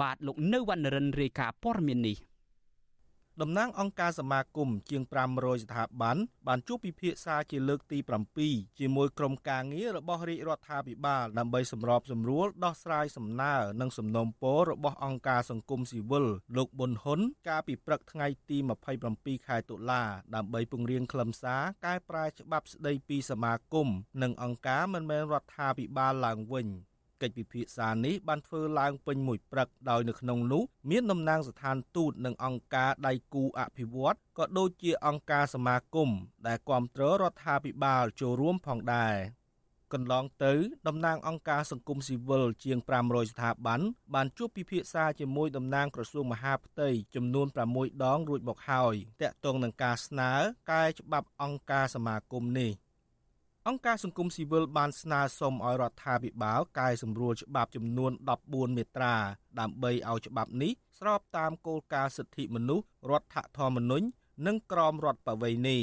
[0.00, 2.16] បាទលោកនៅវណ្ណរិនរាយការណ៍ព័ត៌មាននេះ។
[3.42, 5.02] តំណាងអង្គការសមាគមជាង
[5.34, 7.98] 500ស្ថាប័នបានជួបពិភាក្សាជាលើកទី
[8.38, 16.26] 7ជាមួយក្រុមការងាររបស់រាជរដ្ឋាភិបាលដើម្បីសម្របសម្រួលដោះស្រាយសំណើនិងសំណូមពររបស់អង្គការសង្គមស៊ីវិល
[16.56, 18.58] លោកប៊ុនហ៊ុនកាលពីព្រឹកថ្ងៃទី
[19.02, 20.02] 27ខែតុលា
[20.34, 23.88] ដើម្បីពង្រៀងខ្លឹមសារកែប្រែច្បាប់ស្តីពីសមាគម
[24.22, 26.68] និងអង្គការមិនមែនរដ្ឋាភិបាលឡើងវិញ
[27.22, 36.10] កិច្ចពិភាក្សានេះបានធ្វើឡើងពេញមួយព្រឹកដោយនៅក្នុងនោះមានតំណាងស្ថានទូតនិងអង្គការដៃគូអភិវឌ្ឍក៏ដូចជាអង្គការសមាគម
[36.46, 39.16] ដែលគ្រប់គ្រងរដ្ឋាភិបាលចូលរួមផងដែរ
[39.92, 40.54] កន្លងទៅ
[40.86, 43.80] តំណាងអង្គការសង្គមស៊ីវិលជាង500ស្ថាប័ន
[44.14, 50.32] បានជួបពិភាក្សាជាមួយតំណាងក្រសួងមហាផ្ទៃចំនួន6ដងរួចមកហើយតាក់ទងនឹងការស្នើ
[50.72, 52.70] កែច្បាប់អង្គការសមាគមនេះ
[53.68, 58.12] អង្គការសង្គមស៊ីវិលបានស្នើសុំឲ្យរដ្ឋាភិបាលកែសម្រួលច្បាប់ចំនួន
[58.44, 59.14] 14មាត្រា
[59.60, 64.06] ដើម្បីឲ្យច្បាប់នេះស្របតាមគោលការណ៍សិទ្ធិមនុស្សរដ្ឋធម្មនុញ្ញ
[64.46, 65.78] និងក្រមរដ្ឋបវេណី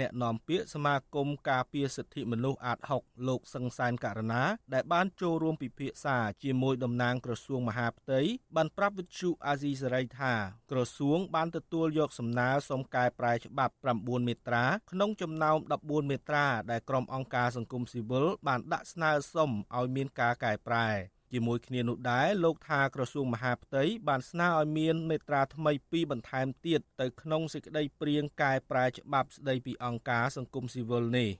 [0.00, 4.42] អ្នកនាំពាក្យសមាគមការពារសិទ្ធិមនុស្សអាត6លោកសង្សានករណា
[4.74, 8.20] ដែលបានចូលរួមពិភាក្សាជាមួយតំណាងក្រសួងមហាផ្ទៃ
[8.56, 10.34] បានប្រាប់វិទ្យុអាស៊ីសេរីថា
[10.70, 20.88] ក្រសួងបានទទួលយកសំណើសុំកែប្រែច្បាប់9មាត្រាក្នុងចំណោម14មាត្រាដែលក្រុមអង្គការសង្គមស៊ីវិលបានដាក់ស្នើសុំឲ្យមានការកែប្រែ
[21.32, 31.30] ជាមួយគ្នានោះដែរលោកថាក្រសួងមហាផ្ទៃបានស្នើឲ្យមានមេត្រាថ្មីពីរបន្ថែមទៀតទៅក្នុងសេចក្តីព្រាងកែប្រែច្បាប់ស្តីពីអង្គការសង្គមស៊ីវិលនេះ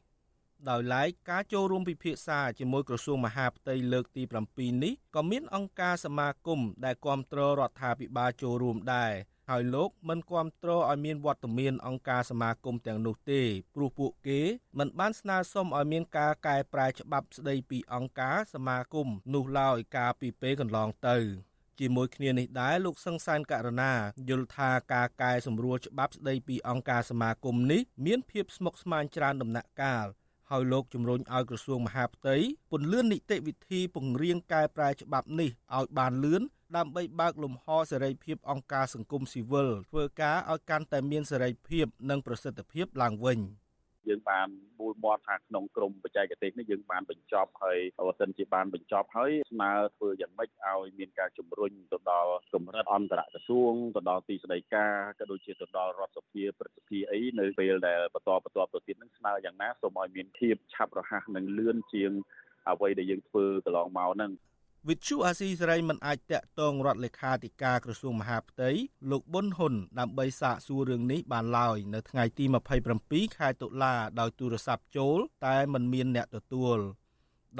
[0.71, 9.13] ដោយឡែកការចូលរួមពិភាក្សាជាមួយក្រសួងមហាផ្ទៃលើកទី7នេះក៏មានអង្គការសមាគមដែលគ្រប់គ្រងរដ្ឋាភិបាលចូលរួមដែរ
[9.51, 13.43] ហើយលោកមិនគាំទ្រឲ្យមានវត្តមានអង្គការសមាគមទាំងនោះទេ
[13.75, 14.41] ព្រោះពួកគេ
[14.79, 21.19] មិនបានស្នើសុំឲ្យមានការកែប្រែច្បាប់ស្តីពីអង្គការសមាគមនោះឡើយកាលពីពេលកន្លងទៅ
[21.81, 23.93] ជាមួយគ្នានេះដែរលោកសង្សានករណា
[24.29, 30.07] យល់ថាការកែសម្រួលច្បាប់ស្តីពីអង្គការសមាគមនេះមានភាពស្មុគស្មាញច្រើនដំណាក់កាល
[30.51, 32.37] ហើយលោកជំរុញឲ្យក្រសួងមហាផ្ទៃ
[32.71, 36.43] ពន្លឿននីតិវិធីពង្រៀងកែប្រែច្បាប់នេះឲ្យបានលឿន
[36.77, 43.39] ដើម្បីបើកលំហសេរីភាពអង្គការសង្គមស៊ីវិលធ្វើការឲ្យកាន់តែមានសេរីភាពនិងប្រសិទ្ធភាពឡើងវិញ
[44.09, 44.49] យើងបាន
[44.81, 62.13] មូលមាត់ថាក្នុងក្រមបច្ចេកទេសនេះយើងបានបញ្ចប់ហើយបើសិនជាបានបញ្ចប់ហើយស្នើធ្វើយ៉ាងម៉េចឲ្យមានការជំរុញទៅដល់កម្រិតអន្តរក្រសួងទៅដល់ទីស្តីការក៏ដូចជាទៅដល់រដ្ឋសភាព្រឹទ្ធសភាអីនៅពេលដែលបន្តបន្តទៅទៀតនឹងស្នើយ៉ាងណាសូមឲ្យមានភាពឆាប់រហ័សនិងលឿនជាង
[62.69, 64.33] អ្វីដែលយើងធ្វើកន្លងមកហ្នឹង
[64.89, 68.71] វិទ្យុអាស៊ីសេរីមិនអាចតាក់ទងរដ្ឋលេខាធិការក្រសួងមហាផ្ទៃ
[69.11, 72.45] លោកប៊ុនហ៊ុនដើម្បីសាកសួររឿងនេះបានឡើយនៅថ្ងៃទី
[72.91, 76.79] 27ខែតុលាដោយទូរស័ព្ទចូល តែមិនមានអ្នកទទួល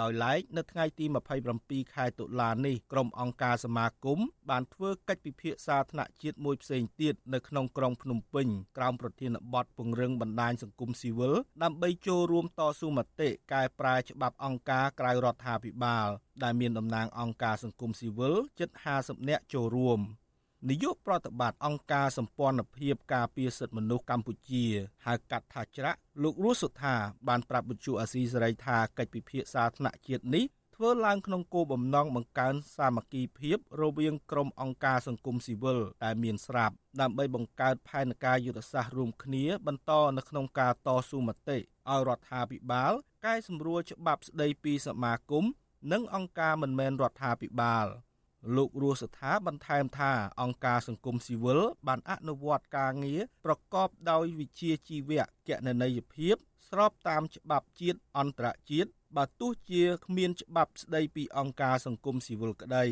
[0.01, 1.05] ដោយឡែកនៅថ្ងៃទី
[1.51, 4.19] 27ខែតុលានេះក្រុមអង្គការសមាគម
[4.51, 16.09] បានធ្វើកិច្ចពិភាក្សាថ្នាក់ជាតិមួយផ្សេងទៀតនៅក្នុងក្រុងភ្នំពេញក្រោមប្រធានបទពង្រឹងបណ្ដាញសង្គមស៊ីវិលដើម្បីចូលរួមតស៊ូមតិកែប្រែច្បាប់អង្គការក្រៅរដ្ឋាភិបាល
[16.43, 20.01] ដែលមានតំណាងអង្គការសង្គមស៊ីវិលជិត50នាក់ចូលរួម។
[20.71, 24.65] នាយកប្រតិបត្តិអង្គការសម្ព័ន្ធភាពការពារសិទ្ធិមនុស្សកម្ពុជា
[25.07, 26.95] ហៅកាត់ថាច្រាក់លោករស់សុថា
[27.29, 30.45] បានប្រាប់វិទ្យុអាស៊ីសេរីថាកិច្ចពិភាក្សាថ្នាក់ជាតិនេះ
[30.77, 42.93] ធ្វើឡើងក្នុងគោលបំណងបង្កើនសាមគ្គីភាពរវាងក្រុមអង្គការសង្គមស៊ីវិលដែលមានស្រាប់ដើម្បីបង្កើតផែនការយុទ្ធសាស្ត្ររួមគ្នាបន្តនៅក្នុងការតស៊ូមតិឲ្យរដ្ឋាភិបាល
[43.27, 45.45] កែសម្រួលច្បាប់ស្តីពីសមាគម
[45.93, 47.87] និងអង្គការមិនមែនរដ្ឋាភិបាល
[48.57, 56.37] លោករស់ស្ថាបន្ថែមថាអង្គការសង្គមស៊ីវិលបានអនុវត្តការងារប្រកបដោយវិជ្ជាជីវៈកណន័យភាព
[56.69, 62.87] ស្របតាមច្បាប់ជាតិអន្តរជាតិបើទោះជាគ្មានច្បាប់ស្ដីពីអង្គការសង្គមស៊ីវិលក្តី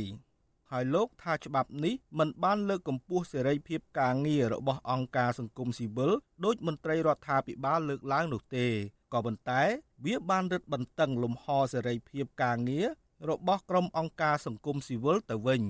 [0.71, 6.13] ហើយលោកថាច្បាប់នេះមិនបានលើកកម្ពស់សេរីភាពការងាររបស់អង្គការសង្គមស៊ីវិល
[6.45, 8.67] ដោយមន្ត្រីរដ្ឋាភិបាលលើកឡើងនោះទេ
[9.13, 9.63] ក៏ប៉ុន្តែ
[10.05, 12.87] វាបានរឹតបន្តឹងលំហសេរីភាពការងារ
[13.29, 15.63] របស់ក្រុមអង្គការសង្គមស៊ីវិលទៅវិញ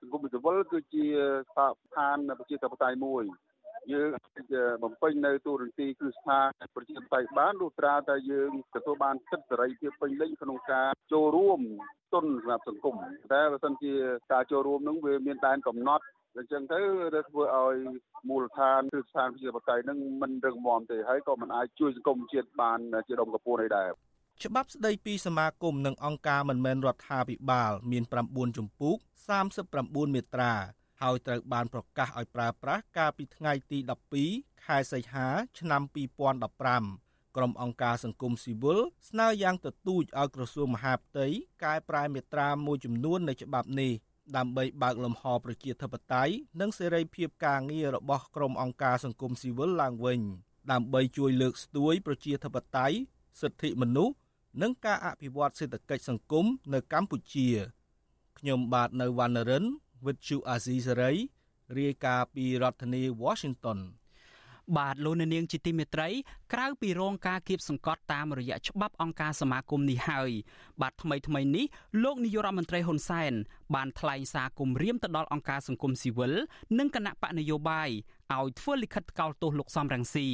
[0.00, 1.06] សង្គមស៊ីវិលគឺជា
[1.50, 3.24] ស្ថាប័នប្រជាធិបតេយ្យមួយ
[3.92, 4.08] យើង
[4.82, 11.60] បំពេញនៅទូរនទីគឺស្ថានប្រជាធិបតេយ្យបានលុះត្រាតែយើងទទួលបានសិទ្ធិសេរីភាពពេញលេញក្នុងការចូលរួម
[12.14, 12.94] ទុនសម្រាប់សង្គម
[13.32, 13.92] តែបើសិនជា
[14.32, 16.04] ការចូលរួមនឹងវាមានដែនកំណត់
[16.36, 16.80] អញ្ចឹងទៅ
[17.14, 17.76] វាធ្វើឲ្យ
[18.28, 23.90] មូលដ្ឋានគ្រឹះស្ថានប្រជាធិបតេយ្យនឹងមិនរឹងមាំទេហើយក៏មិនអាចជួយសង្គមជាតិបានជាដុំកំពូលអីដែរ
[24.46, 28.96] ច្បាប់ស្តីពីសមាគមនិងអង្គការមិនមែនរដ្ឋាភិបាល មាន9ជំពូក
[29.56, 30.54] 39មាត្រា
[31.02, 33.78] ហើយត្រូវបានប្រកាសឲ្យប្រើប្រាស់កាលពីថ្ងៃទី
[34.22, 35.82] 12ខែសីហា ឆ្នាំ
[36.58, 41.26] 2015ក្រុមអង្គការសង្គមស៊ីវិលស្នើយ៉ាងទទូចឲ្យក្រសួងមហាផ្ទៃ
[41.64, 43.92] កែប្រែមាត្រាមួយចំនួននៃច្បាប់នេះ
[44.36, 50.20] ដើម្បីបើកលំហប្រជាធិបតេយ្យនិងសេរីភាពការងាររបស់ក្រុមអង្គការសង្គមស៊ីវិលឡើងវិញ
[50.72, 52.96] ដើម្បីជួយលើកស្ទួយប្រជាធិបតេយ្យ
[53.40, 54.14] សិទ្ធិមនុស្ស
[54.60, 57.48] និងការអភិវឌ្ឍសេដ្ឋកិច្ចសង្គមនៅកម្ពុជា
[58.38, 59.64] ខ្ញុំបាទនៅវណ្ណរិន
[60.04, 61.16] with Chu Azizi Saray
[61.78, 63.78] រាយការណ៍ពីរដ្ឋធានី Washington
[64.76, 66.08] បាទលោកនាងជាទីមេត្រី
[66.54, 70.30] ក្រៅពីរងការគៀបសង្កត់តាមរយៈច្បាប់អង្គការសមាគមនេះហើយ
[70.80, 71.66] បាទថ្មីថ្មីនេះ
[72.02, 73.32] លោកនាយករដ្ឋមន្ត្រីហ៊ុនសែន
[73.74, 76.32] បានថ្លែងសារគំរាមទៅដល់អង្គការសង្គមស៊ីវិល
[76.78, 77.90] និងគណៈបកនយោបាយ
[78.38, 80.28] ឲ្យធ្វើលិខិតថ្កោលទោសលោកសំរងស៊ី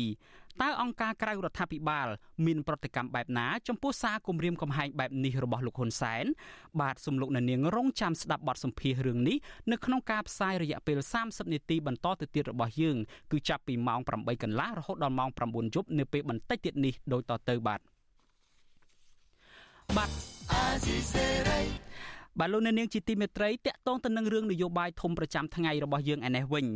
[0.62, 2.08] តើអង្គការក្រៅរដ្ឋាភិបាល
[2.46, 6.24] មានប្រតិកម្មបែបណាចំពោះសារគំរាមកំហែងបែបនេះរបស់លោកហ៊ុនសែន
[6.80, 9.36] បាទសំលោកនាងរងចាំស្ដាប់បទសម្ភាសន៍រឿងនេះ
[9.72, 12.96] នៅក្នុងការផ្សាយរយៈពេល30នាទីបន្តទៅទៀតរបស់យើង
[13.32, 17.80] គឺចាប់ពីម៉ោង8កន្លះរហូតដល់ម៉ោង9យប់នៅពេលបន្តិចទៀតនេះដូចតទៅបាទ
[19.96, 20.10] បាទ
[20.52, 21.60] អាស៊ីសេរី
[22.38, 26.66] បាទលោកអ្នកនាងជាទីមេត្រីតកតងទៅនឹងរឿងនយោបាយធំប្រចាំថ្ងៃរបស់យើងឯនេះវិញ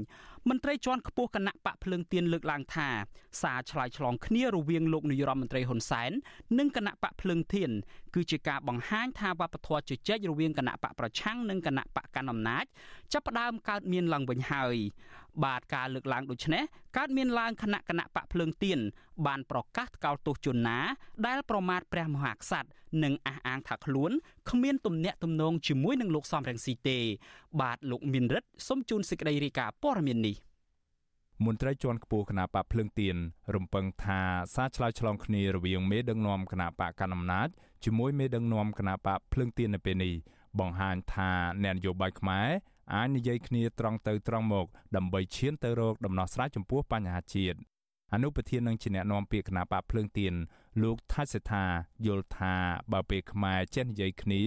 [0.49, 2.89] មន្ត្រីជាន់ខ្ពស់គណៈបកភ្លើងទៀនលើកឡើងថា
[3.43, 6.11] សារឆ្លើយឆ្លងគ្នារវាងលោកនាយរដ្ឋមន្ត្រីហ៊ុនសែន
[6.59, 7.71] និងគណៈបកភ្លើងទៀន
[8.15, 12.65] គឺជាការបង្ហាញថាវប្បធម៌ជជែករវាងគណៈបកប្រឆាំងនិងគណៈបកកណ្ដាលអំណាច
[13.13, 14.77] ចាប់ផ្ដើមកើតមានឡើងវិញហើយ
[15.45, 16.63] បាទការលើកឡើងដូចនេះ
[16.97, 18.79] កើតមានឡើងគណៈគណៈបកភ្លើងទៀន
[19.27, 20.79] បានប្រកាសថ្កោលទោសជនណា
[21.27, 22.69] ដែលប្រមាថព្រះមហាក្សត្រ
[23.05, 24.11] និងអះអាងថាខ្លួន
[24.51, 26.99] គ្មានទំនាក់ទំនងជាមួយនឹងលោកសំរងស៊ីទេ
[27.61, 30.37] បាទលោកមានរិទ្ធសូមជូនសេចក្តីរាយការណ៍ព័ត៌មាននេះ
[31.47, 33.17] មន្ត្រីជាន់ខ្ពស់គណៈបកភ្លើងទៀន
[33.55, 34.21] រំពឹងថា
[34.55, 37.49] សារឆ្លើយឆ្លងគ្នារវាងមេដឹកនាំគណៈបកកណ្ដាលអំណាច
[37.85, 40.15] ជាមួយមេដឹកនាំគណៈបកភ្លើងទៀននៅពេលនេះ
[40.59, 41.31] បង្ហាញថា
[41.65, 42.49] អ្នកនយោបាយខ្មែរ
[42.95, 47.59] អាចនិយាយគ្នាត្រង់ទៅត្រង់មកដើម្បីឈានទៅរកដំណោះស្រាយចំពោះបញ្ហាជាតិ
[48.13, 50.35] អនុប្រធាននឹងជាអ្នកនាំពាក្យគណៈបកភ្លើងទៀន
[50.83, 51.65] លោកថាច់សេថា
[52.07, 52.55] យល់ថា
[52.93, 54.43] បើពេលខ្មែរចេះនិយាយគ្នា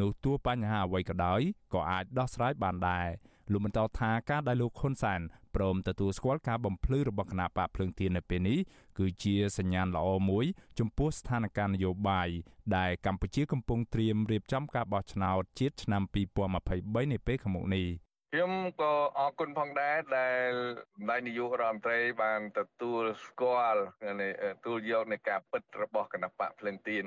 [0.00, 1.40] នោះទោះបញ្ហាអ្វីក៏ដោយ
[1.74, 3.08] ក៏អាចដោះស្រាយបានដែរ
[3.52, 5.20] លោកបន្តថាការដែលលោកហ៊ុនសែន
[5.54, 8.58] ព្រមទទួលស្គាល់ការបំភ្លឺរបស់គណៈបកភ្លើងទៀននៅពេលនេះ
[8.98, 10.44] គឺជាសញ្ញាណល្អមួយ
[10.78, 12.28] ចំពោះស្ថានភាពនយោបាយ
[12.76, 16.02] ដែលកម្ពុជាកំពុងត្រៀមរៀបចំការបោះឆ្នោតជាតិឆ្នាំ
[16.52, 17.86] 2023នាពេលខាងមុខនេះ
[18.32, 20.52] ខ្ញុំក៏អរគុណផងដែរដែល
[21.00, 23.82] ម្ដាយនាយករដ្ឋមន្ត្រីបានទទួលស្គាល់
[24.56, 27.04] ទទួលយកនៃការពិតរបស់គណៈបកភ្លឹងទៀន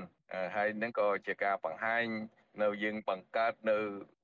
[0.55, 2.05] ហើយនឹងក៏ជាការបង្ហាញ
[2.61, 3.78] នៅយើងបង្កើតនៅ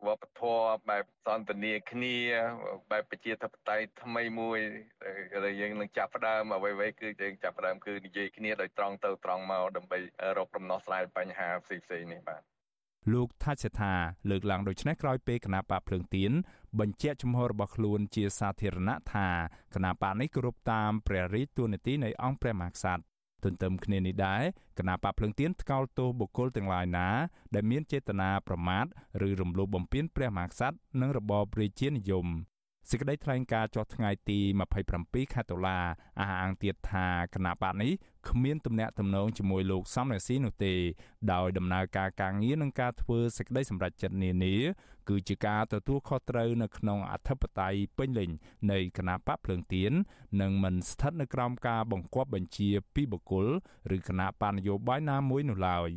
[0.08, 2.18] វប្បធម៌បែបសន្តានាគ្នា
[2.92, 4.60] បែបប្រជាធិបតេយ្យថ្មីមួយ
[5.46, 10.00] ដែលយើងនឹងចាប់ផ្ដើមអ្វីៗគឺយើងចាប់ផ្ដើមគឺនិយាយគ្នាដោយត្រង់ទៅត្រង់មកដើម្បី
[10.38, 12.57] រកដំណោះស្រាយបញ្ហាផ្សេងៗនេះបាទ
[13.14, 13.94] លោកថាច់សេថា
[14.30, 16.32] លើកឡើងដូចនេះក្រោយពេលគណៈបកភ្លើងទៀន
[16.80, 19.28] បញ្ជាក់ជំហររបស់ខ្លួនជាសាធារណៈថា
[19.76, 23.04] គណៈបកនេះគោរពតាមព្រះរាជទូនីតិនៃអង្គព្រះមហាក្សត្រ
[23.44, 24.44] ទន្ទឹមគ្នានេះដែរ
[24.80, 27.08] គណៈបកភ្លើងទៀនថ្កោលទោសបុគ្គលទាំងឡាយណា
[27.56, 28.86] ដែលមានចេតនាប្រមាថ
[29.28, 32.28] ឬរំលោភបំពានព្រះមហាក្សត្រនិងរបបរាជានិយម
[32.90, 34.40] សេចក្តីថ្លែងការណ៍ចុះថ្ងៃទី
[34.88, 35.80] 27ខែតុលា
[36.20, 37.92] អះអាងទៀតថាគណៈបកនេះ
[38.30, 40.74] គ្មានទំនាក់ទំនងជាមួយលោកសំរងស៊ីនោះទេ
[41.34, 44.56] ដោយដំណើរការការងារនិងការធ្វើសេចក្តីសម្រេចចិត្តនានា
[45.10, 48.30] គឺជាការទទួលខុសត្រូវនៅក្នុងអធិបតេយ្យពេញលេញ
[48.72, 49.92] នៃគណៈបកភ្លើងទៀន
[50.42, 53.48] និងមិនស្ថិតនៅក្រោមការបង្គាប់បញ្ជាពីបុគ្គល
[53.96, 55.90] ឬគណៈបកនយោបាយណាមួយនោះឡើយ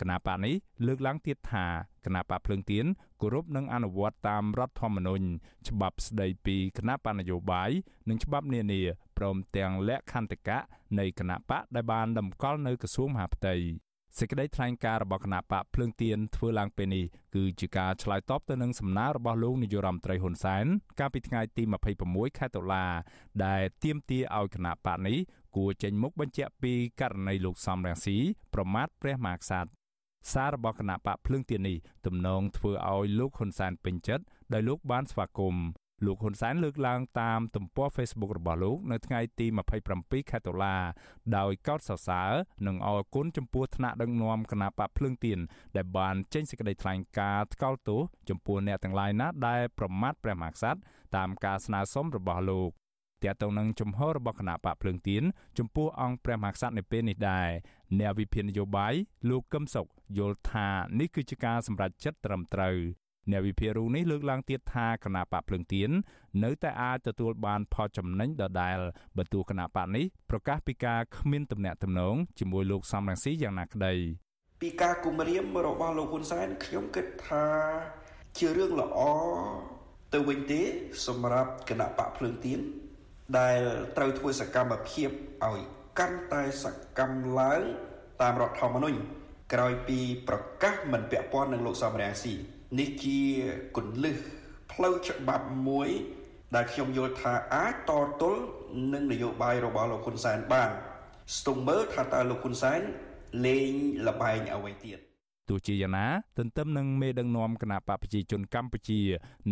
[0.00, 0.54] គណៈបកនេះ
[0.86, 1.66] លើកឡើងទៀតថា
[2.04, 2.86] គណៈបកភ្លើងទៀន
[3.20, 5.24] គោរពនិងអនុវត្តតាមរដ្ឋធម្មនុញ្ញ
[5.68, 7.70] ច្បាប់ស្តីពីគណៈបកនយោបាយ
[8.08, 8.80] និងច្បាប់នានា
[9.18, 10.58] ព្រមទាំងលក្ខន្តិកៈ
[10.98, 13.56] នៃគណៈបកដែលបានតម្កល់នៅក្រសួងមហាផ្ទៃ
[14.18, 20.64] សេចក្តីថ្លែងការណ៍របស់គណៈបកភ្លើងទៀនធ្វើឡើងពេលនេះគឺជាការឆ្លើយតបទៅនឹងសំណើរបស់លោកនាយរដ្ឋមន្ត្រីហ៊ុនសែន
[21.00, 21.62] កាលពីថ្ងៃទី
[22.00, 22.86] 26ខែតុលា
[23.44, 25.18] ដែលទាមទារឲ្យគណៈបកនេះ
[25.56, 28.16] គួរចេញមុខបញ្ជាក់ពីករណីលោកសំរងស៊ី
[28.54, 29.83] ប្រមាថព្រះមហាក្សត្រ
[30.32, 35.64] សាររបស់គណៈបកភ្លើងទៀននេះទំនងធ្វើឲ្យលោកហ៊ុនសែនពេញចិត្តដោយលោកបានស្វាគមន៍
[36.06, 39.46] លោកហ៊ុនសែនលើកឡើងតាមទំព័រ Facebook របស់លោកនៅថ្ងៃទី
[39.88, 40.76] 27ខែតុលា
[41.36, 42.30] ដោយកោតសរសើរ
[42.66, 45.38] និងអរគុណចំពោះថ្នាក់ដឹកនាំគណៈបកភ្លើងទៀន
[45.76, 50.80] ដែលបានចេញសេចក្តីថ្លែងការណ៍ថ្កោលទោសចំពោះអ្នកទាំងឡាយណាដែលប្រមាថព្រះមហាក្សត្រ
[51.16, 52.70] តាមការស្នើសុំរបស់លោក
[53.24, 55.22] ទាក់ទងនឹងជំហររបស់គណៈបកភ្លើងទៀន
[55.58, 57.48] ចំពោះអង្គព្រះមហាក្សត្រនៅពេលនេះដែរ
[57.98, 58.94] អ្នកវិភាគនយោបាយ
[59.28, 59.86] លោកកឹមសុខ
[60.18, 60.68] យល់ថា
[61.00, 62.76] នេះគឺជាការសម្រេចចិត្តត្រឹមត្រូវ
[63.30, 65.90] អ្នកវិភាគរូបនេះលើកឡើងទៀតថាគណៈបកភ្លើងទៀន
[66.44, 68.78] នៅតែអាចទទួលបានផលចំណេញដដែល
[69.16, 73.94] បើទោះគណៈបកនេះប្រកាសពីការគ្មានទំនាក់ទំនងជាមួយលោកសំរងស៊ីយ៉ាងណាក្តី
[74.60, 77.44] ពីការគម្រាមរបស់លោកហ៊ុនសែនខ្ញុំគិតថា
[78.38, 79.00] ជារឿងល្អ
[80.12, 80.62] ទៅវិញទេ
[81.06, 82.60] សម្រាប់គណៈបកភ្លើងទៀន
[83.38, 83.60] ដែល
[83.96, 85.08] ត្រូវធ្វើសកម្មភាព
[85.44, 85.58] ឲ្យ
[85.98, 86.66] កាន់តែស
[86.98, 87.62] កម្មឡើង
[88.22, 88.98] តាមរដ្ឋធម្មនុញ្ញ
[89.52, 89.98] ក្រោយពី
[90.28, 92.34] ប្រកាសមិនពាក់ព័ន្ធនឹងលោកសំរងស៊ី
[92.78, 93.20] នេះជា
[93.76, 94.16] គន្លឹះ
[94.72, 95.88] ផ្លូវច្បាប់មួយ
[96.54, 98.42] ដែលខ្ញុំយល់ថាអាចតទល់
[98.92, 100.70] នឹងនយោបាយរបស់លោកហ៊ុនសែនបាន
[101.36, 102.80] ស្ទង់មើលថាតើលោកហ៊ុនសែន
[103.46, 103.70] លេង
[104.06, 104.98] លបែងអ្វីទៀត
[105.48, 106.06] ទោះជាយ៉ាងណា
[106.38, 109.00] ទន្ទឹមនឹងមេដឹកនាំគណៈបកប្រជាជនកម្ពុជា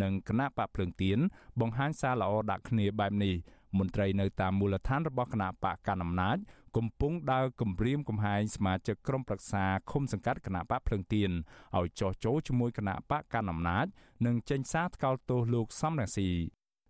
[0.03, 1.19] និងគណៈបកភ្លើងទៀន
[1.61, 3.35] បង្ហាញសារល្អដាក់គ្នាបែបនេះ
[3.79, 6.39] មន្ត្រីនៅតាមមូលដ្ឋានរបស់គណៈបកកណ្ដាលអំណាច
[6.77, 11.31] កំពុងដើរគម្រាមកំហែងសមាជិកក្រុមប្រឹក្សាឃុំសង្កាត់គណៈបកភ្លឹងទៀន
[11.79, 13.87] ឲ្យចោះចូលជាមួយគណៈបកកណ្ដាលអំណាច
[14.27, 16.29] និងចេញសារថ្កោលទោសលោកសំរងស៊ី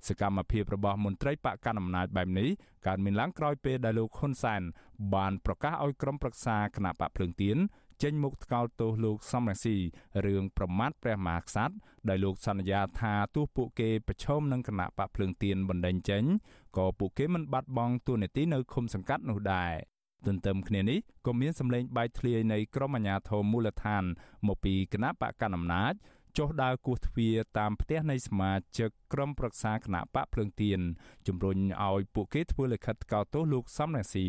[0.08, 2.48] សកម្មភាពរបស់មន្ត្រីបកកណ្ដាលអំណាចបែបនេះ
[2.86, 4.62] កើតមានឡើងក្រោយពេលដែលលោកហ៊ុនសែន
[5.14, 7.58] បានប្រកាសឲ្យក្រុមប្រឹក្សាគណៈបកភ្លឹងទៀន
[8.02, 9.76] ចេញមុខថ្កោលទោសលោកសំរងស៊ី
[10.26, 11.74] រឿងប្រមាថព្រះមហាក្សត្រ
[12.08, 16.24] ដោយលោកសន្យាថាទោះពួកគេប្រឈមនឹងគណៈបកភ្លើងទៀនបណ្ដេញចេញ
[16.76, 19.72] ក៏ពួកគេមិនបាត់បង់ទួនាទីនៅឃុំសង្កាត់នោះដែរ
[20.26, 24.04] ទន្ទឹមគ្នានេះក៏មានសម្លេងបែកធ្លាយនៃក្រមអាជ្ញាធរមូលដ្ឋាន
[24.46, 25.94] មកពីគណៈបកកណ្ដាលអំណាច
[26.38, 30.80] ចុះដើរគោះទ្វារតាមផ្ទះនៃសមាជិកក្រុមប្រឹក្សាគណៈបកភ្លើងទៀន
[31.26, 34.28] ជំរុញឲ្យពួកគេធ្វើលិខិតថ្កោលទោសលោកសំរងស៊ី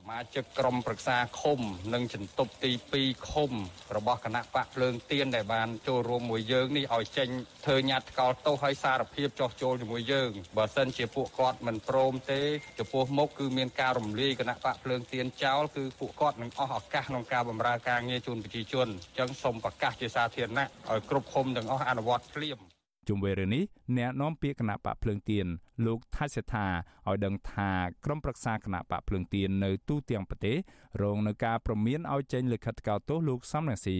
[0.00, 1.60] សមាជិកក្រុមប្រឹក្សាឃុំ
[1.94, 3.50] និងចន្ទប់ទី2ឃុំ
[3.96, 7.28] របស់គណៈបកភ្លើងទៀនដែលបានចូលរួមមួយយើងនេះឲ្យចេញ
[7.64, 12.42] ធ្វើញត្តិថ្កោលទោសឲ្យសារភាពចោះចូលជាមួយយើងបើសិនជាពួកគាត់មិនព្រមទេ
[12.78, 22.73] ចំពោះមុខគឺមានការរំលាយគណៈបកភ្លើងទៀនចោលគឺពួកគាត់នឹងអស់ឱកាសក្នុងការបម្រើការងារជូនប្រជាជនអញ្ចឹងសូមប្រកាសជាសាធារណៈឲ្យគ្រប់ឃុំទាំងអស់អនុវត្តភ្លាម
[23.08, 23.64] ជុំវិញរឿងនេះ
[23.96, 25.46] អ្នកនាំពាក្យគណៈបកភ្លើងទៀន
[25.86, 26.66] លោកថាច់សេថា
[27.08, 27.70] ឲ្យដឹងថា
[28.04, 30.56] ក្រុមប្រឹក្សាគណៈបកភ្លើងទៀននៅទូទាំងប្រទេស
[31.02, 33.98] រងនឹងការប្រមានឲ្យចេញលិខិតថ្កោលទោសលោកសំរងស៊ី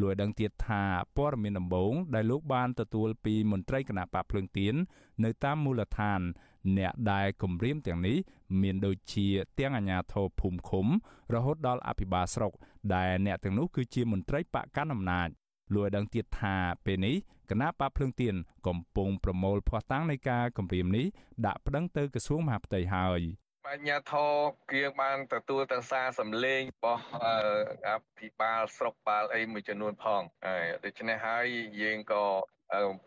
[0.00, 0.82] លោកឲ្យដឹងទៀតថា
[1.16, 4.74] ព័ត៌មានដំបូងដែលលោកបានទទួលពីមន្ត្រីគណៈបកភ្លើងទៀន
[5.24, 6.20] នៅតាមមូលដ្ឋាន
[6.78, 8.16] អ្នកដែលគម្រាមទាំងនេះ
[8.62, 9.26] មានដូចជា
[9.58, 10.86] ទាំងអាជ្ញាធរភូមិឃុំ
[11.34, 12.52] រហូតដល់អភិបាលស្រុក
[12.94, 15.28] ដែលអ្នកទាំងនោះគឺជាមន្ត្រីបកកណ្ដាលអំណាច
[15.74, 17.16] លោកឲ្យដឹងទៀតថាពេលនេះ
[17.50, 18.34] គណៈបកភ្លើងទៀន
[18.66, 21.06] កំពុងប្រមូលភ័ស្តុតាងនៃការគម្រាមនេះ
[21.46, 23.20] ដាក់ប្តឹងទៅក្រសួងមហាផ្ទៃហើយ
[23.66, 24.32] បញ្ញាធរ
[24.72, 27.04] គៀងបានទទួលទៅសារសម្លេងរបស់
[27.88, 31.46] អភិបាលស្រុកបាលអីមួយចំនួនផងហើយដូច្នេះហើយ
[31.82, 32.24] យើងក៏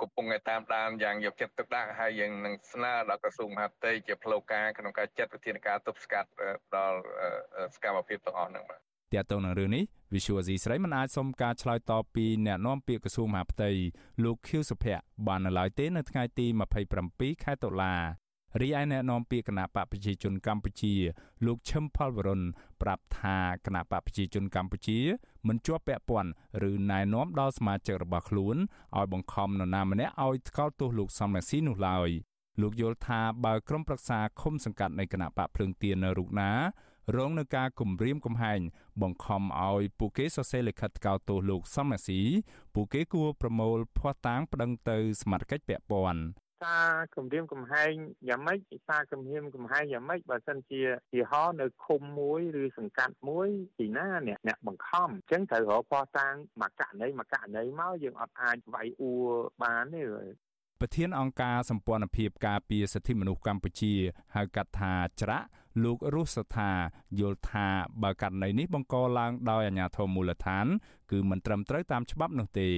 [0.01, 6.29] កំពុងតែតាមដានយ៉ាងយកចិត្តទុកដាក់ហើយយើងនឹងស្នើដល់ក្រសួងមហាផ្ទៃជាផ្លូវការក្នុងការចាត់វិធានការទប់ស្កាត់
[6.75, 6.99] ដល់
[7.75, 8.81] សកម្មភាពទាំងអស់ហ្នឹងបាទ
[9.13, 9.83] ទាក់ទងនឹងរឿងនេះ
[10.13, 13.69] Visual Asia ស្រីមិនអាចសុំការឆ្លើយតបពីអ្នកនាំពាក្យក្រសួងមហាផ្ទៃ
[14.23, 16.45] លោកខៀវសុភ័ក្របាននៅឡើយទេនៅថ្ងៃទី
[16.93, 17.93] 27ខែតុលា
[18.61, 20.93] រីឯអ្នកនាំពាក្យគណៈបកប្រជាជនកម្ពុជា
[21.45, 22.41] លោកឈឹមផលវរុន
[22.81, 24.99] ប្រាប់ថាគណៈបកប្រជាជនកម្ពុជា
[25.47, 26.31] មិនជាប់ពាក់ព័ន្ធ
[26.69, 28.57] ឬណែនាំដល់សមាជិករបស់ខ្លួន
[28.97, 32.09] ឲ្យបង្ខំនរណាម្នាក់ឲ្យថ្កោលទោសលោកសំរងស៊ីនោះឡើយ
[32.61, 36.51] លោកយល់ថាបើក្រុមប្រឹក្សាឃុំសង្កាត់នៃគណៈបកភ្លើងទៀននៅរូបណា
[37.15, 38.59] រងនឹងការគំរាមកំហែង
[39.01, 42.21] បង្ខំឲ្យពួកគេសរសេរលិខិតថ្កោលទោសលោកសំរាស៊ី
[42.75, 46.21] ពួកគេគួរប្រមូលភ័ស្តុតាងប្តឹងទៅសមាជិកពាក់ព័ន្ធ
[46.63, 47.91] សារគម្រាមកំហែង
[48.29, 50.81] យ៉ាងម៉េចសារគម្រាមកំហែងយ៉ាងម៉េចបើសិនជា
[51.11, 59.27] ជាហោនៅឃុំមួយឬសង្កាត់មួយពីណាអ្នកអ្នកបង្ខំអញ្ចឹងត្រូវរកផោះតាំងមកករណីមកករណីមកយើងអត់អាចវាយអួរ
[59.63, 60.03] បានទេ
[60.81, 63.93] ប្រធានអង្គការសម្ព័ន្ធភាពការពារសិទ្ធិមនុស្សកម្ពុជា
[64.35, 65.47] ហៅកាត់ថាច្រាក់
[65.83, 66.71] លោករស់សថា
[67.19, 67.67] យល់ថា
[68.03, 70.65] បើករណីនេះបង្កឡើងដោយអាជ្ញាធរមូលដ្ឋាន
[71.11, 72.69] គឺមិនត្រឹមត្រូវតាមច្បាប់នោះទេ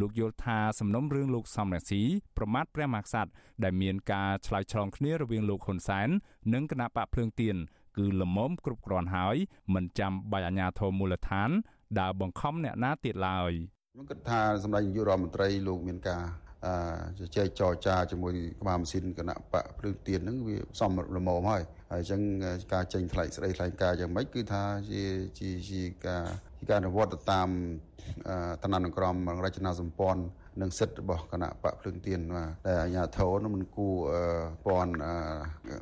[0.00, 2.02] លោកយល់ថាសំណុំរឿងលោកសំរងស៊ី
[2.36, 3.30] ប្រមាថព្រះមហាក្សត្រ
[3.64, 6.08] ដែលមានការឆ្លើយឆ្លងគ្នារវាងលោកហ៊ុនសែន
[6.54, 7.56] និងគណៈបកភ្លើងទៀន
[7.98, 9.36] គឺលមមគ្រប់គ្រាន់ហើយ
[9.74, 11.50] មិនចាំបាច់អាជ្ញាធរមូលដ្ឋាន
[12.00, 13.52] ដើរបង្ខំអ្នកណាទៀតឡើយ
[13.92, 16.22] ខ្ញុំគិតថាសម្ដេចនាយករដ្ឋមន្ត្រីលោកមានការ
[17.18, 21.62] ជជែកចរចាជាមួយក្បាលម៉ាស៊ីនគណៈបកភ្លើងទៀនហ្នឹងវាសមល្មមហើយ
[21.94, 22.22] ហើយអញ្ចឹង
[22.72, 25.02] ការចេញថ្លែងស្ដីថ្លែងការយ៉ាងម៉េចគឺថាជា
[25.38, 26.24] ជាជាការ
[26.58, 27.48] ជាការអនុវត្តទៅតាម
[28.62, 30.22] ឋានានុក្រមរចនាសម្ព័ន្ធ
[30.60, 33.94] និងសិទ្ធិរបស់គណៈបកភ្លើងទៀនបាទតែអាជ្ញាធរនោះមិនគួរ
[34.66, 34.94] ពាន់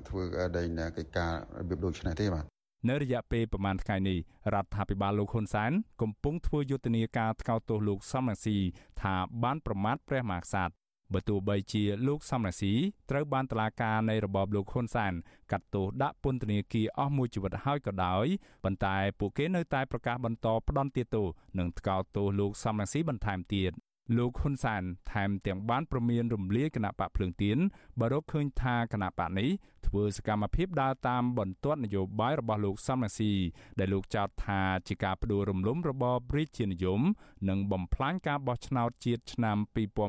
[0.08, 0.22] ធ្វើ
[0.56, 2.44] ដែងកិច្ចការរបៀបដូចនេះទេបាទ
[2.88, 4.18] នៅរយៈពេលប្រមាណថ្ងៃនេះ
[4.54, 8.56] រដ្ឋាភិបាលលោកហ៊ុនសែនកំពុងធ្វើយុទ្ធនាការថ្កោលទោសលោកសំរងស៊ី
[9.02, 10.81] ថាបានប្រមាថព្រះមហាក្សត្រ
[11.14, 12.72] បើទោះបីជាលោកសំរងស៊ី
[13.10, 15.12] ត្រូវបានតុលាការនៃរបបលោកហ៊ុនសែន
[15.52, 18.26] កាត់ទោសដាក់ពន្ធនាគារអស់មួយជីវិតហើយក៏ដោយ
[18.64, 21.26] ប៉ុន្តែពួកគេនៅតែប្រកាសបន្តផ្ដន់ទោស
[21.58, 23.72] និងថ្កោលទោសលោកសំរងស៊ីបន្ថែមទៀត
[24.18, 24.82] លោកហ៊ុនសាន
[25.12, 27.58] ថែមទាំងបានប្រមានរំលាយគណៈបកភ្លើងទៀន
[28.00, 29.50] បើរកឃើញថាគណៈបកនេះ
[29.86, 33.32] ធ្វើសកម្មភាពដើរតាមបន្ទាត់នយោបាយរបស់លោកសំរងស៊ី
[33.78, 37.00] ដែលលោកចោទថាជាការផ្ដួលរំលំរបបរាជានិយម
[37.48, 39.56] និងបំផ្លាញការបោះឆ្នោតជាតិឆ្នាំ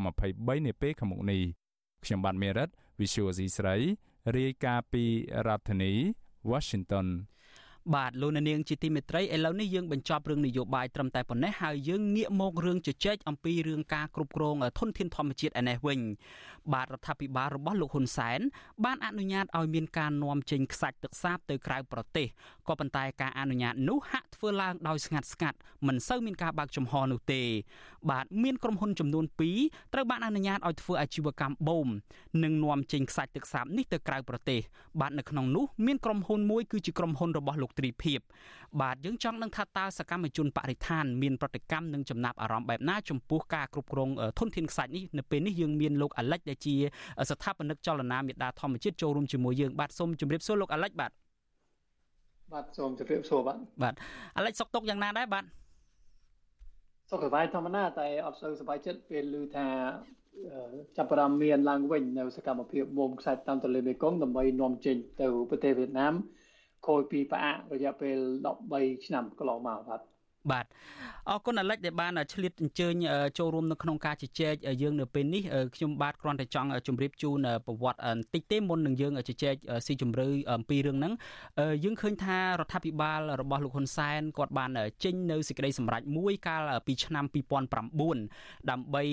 [0.08, 1.42] 2023នាពេលខាងមុខនេះ
[2.04, 2.70] ខ្ញុំបាទមេរិត
[3.00, 3.76] Visual C ស្រី
[4.38, 5.04] រាយការណ៍ពី
[5.48, 5.92] រដ្ឋធានី
[6.52, 7.08] Washington
[7.96, 16.00] បាទលោកនាងជាទីមេត្រីឥឡូវនេះយើងបញ្ចប់រឿងនយោបាយត្រឹមតែប៉ុណ្ណេះហើយយើងងាកមករឿងជជែកអំពីរឿងការគ្រប់គ្រងធនធានធម្មជាតិឯនេះវិញ
[16.74, 18.40] បាទរដ្ឋាភិបាលរបស់លោកហ៊ុនសែន
[18.86, 22.28] បានអនុញ្ញាតឲ្យមានការនាំចេញខ្សាច់ទឹកសាបទៅក្រៅប្រទេស
[22.68, 25.58] ក៏ប៉ុន្តែការអនុញ្ញាតនោះហាក់ធ្វើធ្វើឡើងដោយស្ងាត់ស្ងាត់
[25.88, 27.42] មិនសូវមានការបើកចំហនោះទេ
[28.10, 29.26] បាទមានក្រុមហ៊ុនចំនួន
[29.60, 31.88] 2ត្រូវបានអនុញ្ញាតឲ្យធ្វើអាជីវកម្មបូម
[32.44, 34.60] និងនាំចេញខ្សាច់ទឹកសាបនេះទៅក្រៅប្រទេស
[35.02, 38.20] បាទនៅក្នុងនោះមានក្រុមហ៊ុនមួយគឺជាក្រុមហ៊ុនរបស់លោកទ្រីភិប
[38.82, 44.10] បាទយើងចង់ដឹងថាតើសកម្មជនបរិស្ថានមានប្រតិកម្មនិងចំណាប់អារម្មណ៍បែបណាចំពោះការគ្រប់គ្រង
[44.40, 46.76] ធនធានខ្សាច់នេះនៅពេលនេះយើងមានលោកអាលិចដែលជា
[47.30, 51.12] ស្ថាបនិកចលនាមេដាធម្មជាតិចូលរួមជាមួយយើងបាទសូមជម្រាបសួរលោកអាលិចបាទ
[52.54, 53.94] បាទសូមជម្រាបសួរបាទបាទ
[54.38, 55.46] អាលិចសុកទុកយ៉ាងណាដែរបាទ
[57.12, 59.68] សុខសប្បាយធម្មតាតែអត់សូវសប្បាយចិត្តពេលឮថា
[60.98, 66.14] ចាប់ផ្ដើមមានឡើងវិញនៅសកម្មភាពមុំខ្សាច់តាមទន្លេមេគង្គដើម្បីនាំចេញទៅប្រទេសវៀតណាម
[66.88, 68.18] ខូចពីផ្អាករយៈពេល
[68.62, 70.02] 13ឆ្នាំកន្លងមកបាទ
[70.52, 70.66] បាទ
[71.30, 72.96] អរគុណអាលិចដែលបានឆ្លៀតអញ្ជើញ
[73.38, 75.44] ចូលរួមនៅក្នុងការជជែកយើងនៅពេលនេះ
[75.76, 81.14] ខ្ញុំបាទគ្រាន់តែចង់ជម្រាបជូនប្រវត្តិបន្តិចទេមុននឹងយើងជជែកស៊ីជម្រៅអំពីរឿងហ្នឹង
[81.84, 84.70] យើងឃើញថារដ្ឋាភិបាលរបស់លោកហ៊ុនសែនគាត់បាន
[85.04, 87.26] ចេញនៅសេចក្តីសម្រេចមួយកាលពីឆ្នាំ
[87.94, 89.04] 2009ដើម្បី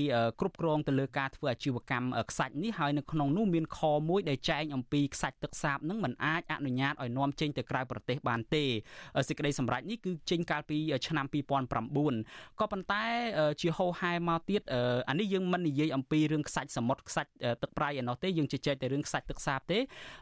[0.40, 8.64] គ្រប់គ្រងទៅលើការធ្វើអាជីវកម្មខ្សាច់នេះហើយនៅក្នុងនោះមានខមួយដែលចែងអំពីខ្សាច់ទឹកសាបហ្នឹងมันអាចអនុញ្ញាតឲ្យនាំចេញទៅក្រៅប្រទេសបានទេ
[9.28, 10.78] សេចក្តីសម្រេចនេះគឺចេញកាលពី
[11.08, 13.04] ឆ្នាំឆ្នាំ2009ក៏ប៉ុន្តែ
[13.60, 14.62] ជាហោហែមកទៀត
[15.08, 17.30] អានេះយើងមិននិយាយអំពីរឿងខ្សាច់សមុទ្រខ្សាច់
[17.62, 19.78] ទឹកប្រៃឯណោះទេយើងជជែកតែរឿងខ្សាច់ទឹកសាបទេ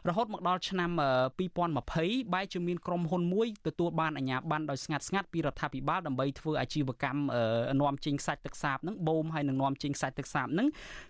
[0.09, 0.91] រហូតមកដល់ឆ្នាំ
[1.61, 7.21] 2020បែរជាមានក្រុមហ៊ុនមួយទទួលបានអាជ្ញាប័ណ្ណដោយស្ងាត់ស្ងាត់ពីរដ្ឋាភិបាលដើម្បីធ្វើអាជីវកម្ម
[7.81, 10.67] នាំចេញខ្សាច់ទឹកសាបហ្នឹងបូមហើយនឹងនាំចេញខ្សាច់ទឹកសាបហ្នឹង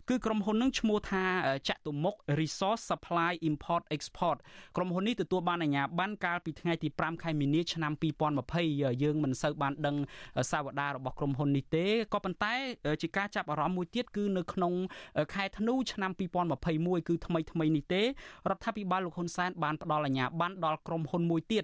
[0.10, 1.24] គឺក្រុមហ៊ុនហ្នឹងឈ្មោះថា
[1.70, 4.38] ចតុមុខ Resource Supply Import Export
[4.76, 7.92] ក្រុមហ៊ុននេះទទួលបានអាជ្ញាប័ណ្ណកាលពីថ្ងៃទី5ខែមីនាឆ្នាំ
[8.48, 9.96] 2020យើងមិនសូវបានដឹង
[10.52, 12.54] សាវតារបស់ក្រុមហ៊ុននេះទេក៏ប៉ុន្តែ
[13.02, 14.74] ជាការចាប់អារម្មណ៍មួយទៀតគឺនៅក្នុង
[15.34, 16.12] ខែធ្នូឆ្នាំ
[16.60, 18.06] 2021គឺថ្មីថ្មីនេះទេរ
[18.56, 21.64] ដ្ឋាភិបាលលោកហ៊ុនសែនបានផ្ដល់អាជ្ញាប័ណ្ណដល់ក្រុមហ៊ុនមួយទៀត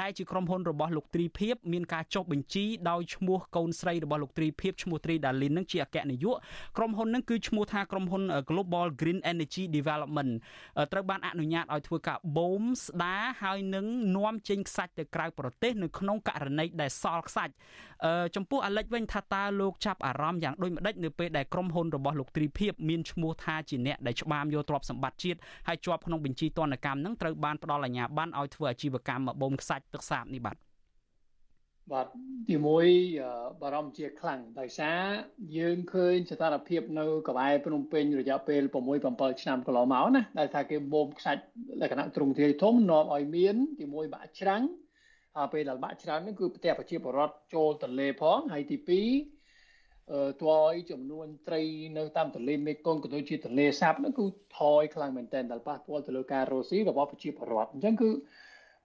[0.00, 6.36] ដែលជាក្រុមហ៊ុនរបស់លោកទ្រីភិបមានការចុះបញ្ជីដោយឈ្មោះកូនស្រីរបស់លោកទ្រីភិបឈ្មោះទ្រីដាលីននឹងជាអគ្គនាយក
[6.76, 10.32] ក្រុមហ៊ុននឹងគឺឈ្មោះថាក្រុមហ៊ុន Global Green Energy Development
[10.92, 13.86] ត្រូវបានអនុញ្ញាតឲ្យធ្វើការបូមស្ដារហើយនឹង
[14.16, 17.52] នាំចេញខ្សាច់ទៅក្រៅប្រទេសនៅក្នុងករណីដែលសល់ខ្សាច់
[18.36, 25.38] ចំពោះអាលិចវិញថាតើលោកចាប់អារម្មណ៍យ៉ាងដូចម្ដេចនៅពេលដែលក្រុមហ៊ុនរបស់លោកទ្រីភិបមានឈ្មោះថាជាអ្នកដែលច្បាមយកទ្រព្យសម្បត្តិជាតិ
[25.68, 30.56] ហើយជាប់ក្នុងបញ្ជីទណ្ឌកម្មនឹងត្រូវបានផ្ដល់អាជ្ញាប័ណ្ណឲ្យធ្វើអាជីវកម្មបូមខ្សាច់ទឹកសាបនេះបាទ
[31.92, 32.06] បាទ
[32.50, 32.86] ទីមួយ
[33.62, 35.00] បារម្ភជាខ្លាំងដោយសារ
[35.58, 38.74] យើងឃើញស្ថានភាពនៅក្បែរភ្នំពេញរយៈពេល6
[39.08, 41.42] 7ឆ្នាំកន្លងមកណាដែលថាគេបូមខ្សាច់
[41.80, 44.62] លក្ខណៈទ្រង់ទ្រាយធំនាំឲ្យមានទីមួយបាក់ច្រាំង
[45.52, 51.62] ពេលដែលបាក់ច្រើននេះគឺផ្ទះប្រជាពលរដ្ឋចូលទន្លេផងហើយទី2អឺទោះឲ្យចំនួនត្រី
[51.98, 54.26] នៅតាមទន្លេមេគង្គក៏ដូចជាទន្លេសាបនោះគឺ
[54.58, 58.10] ថយខ្លាំងមែនទែនដែលប៉ះពាល់ទៅលើការរស់ស៊ីរបស់ប្រជាពលរដ្ឋអញ្ចឹងគឺ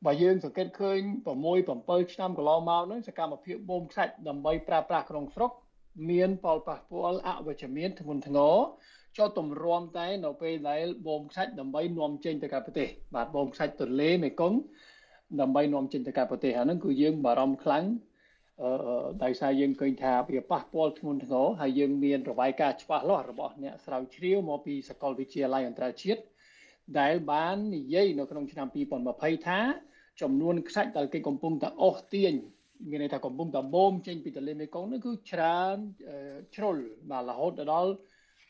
[0.05, 0.99] បើយើងសង្កេតឃើញ
[1.55, 5.51] 6 7ឆ្នាំកន្លងមកហ្នឹងសកម្មភាពបូមខ្សាច់ដើម្បីប្រើប្រាស់ក្នុងស្រុក
[6.09, 8.55] មានផលប៉ះពាល់អវិជ្ជមានធ្ងន់ធ្ងរ
[9.17, 14.59] ចុះទម្រាំតែនៅពេលដែលបូមខ្សាច់ដើម្បីនាំចេញទៅក្រៅប្រទេសបាទបូមខ្សាច់ទន្លេមេគង្គ
[15.41, 17.85] ដើម្បីនាំចេញទៅកាន់ប្រទេសអាហ្នឹងគឺយើងបារម្ភខ្លាំង
[18.61, 18.71] អឺ
[19.23, 26.21] ដោយសារយើងឃើញថាវាប៉ះពាល់ធ្ងន់ធ្ងរហើយយើងមានរបាយការណ៍ច្បាស់លាស់របស់អ្នកស្រាវជ្រាវមកពីសាកលវិទ្យាល័យអន្តរជាតិ
[26.99, 28.67] ដែលបាននិយាយនៅក្នុងឆ្នាំ
[29.07, 29.59] 2020ថា
[30.21, 32.33] ចំនួនខ្សាច់ដែលគេកំពុងតែអស់ទាញ
[32.89, 35.77] មានន័យថាកំពុងតែបូមចេញពីទន្លេមេគង្គនោះគឺច្រើន
[36.55, 36.77] ជ្រុល
[37.09, 37.91] បាទរហូតដល់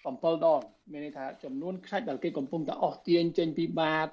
[0.03, 4.09] 7ដងមានន័យថាចំនួនខ្សាច់ដែលគេកំពុងតែអស់ទាញចេញពីបាត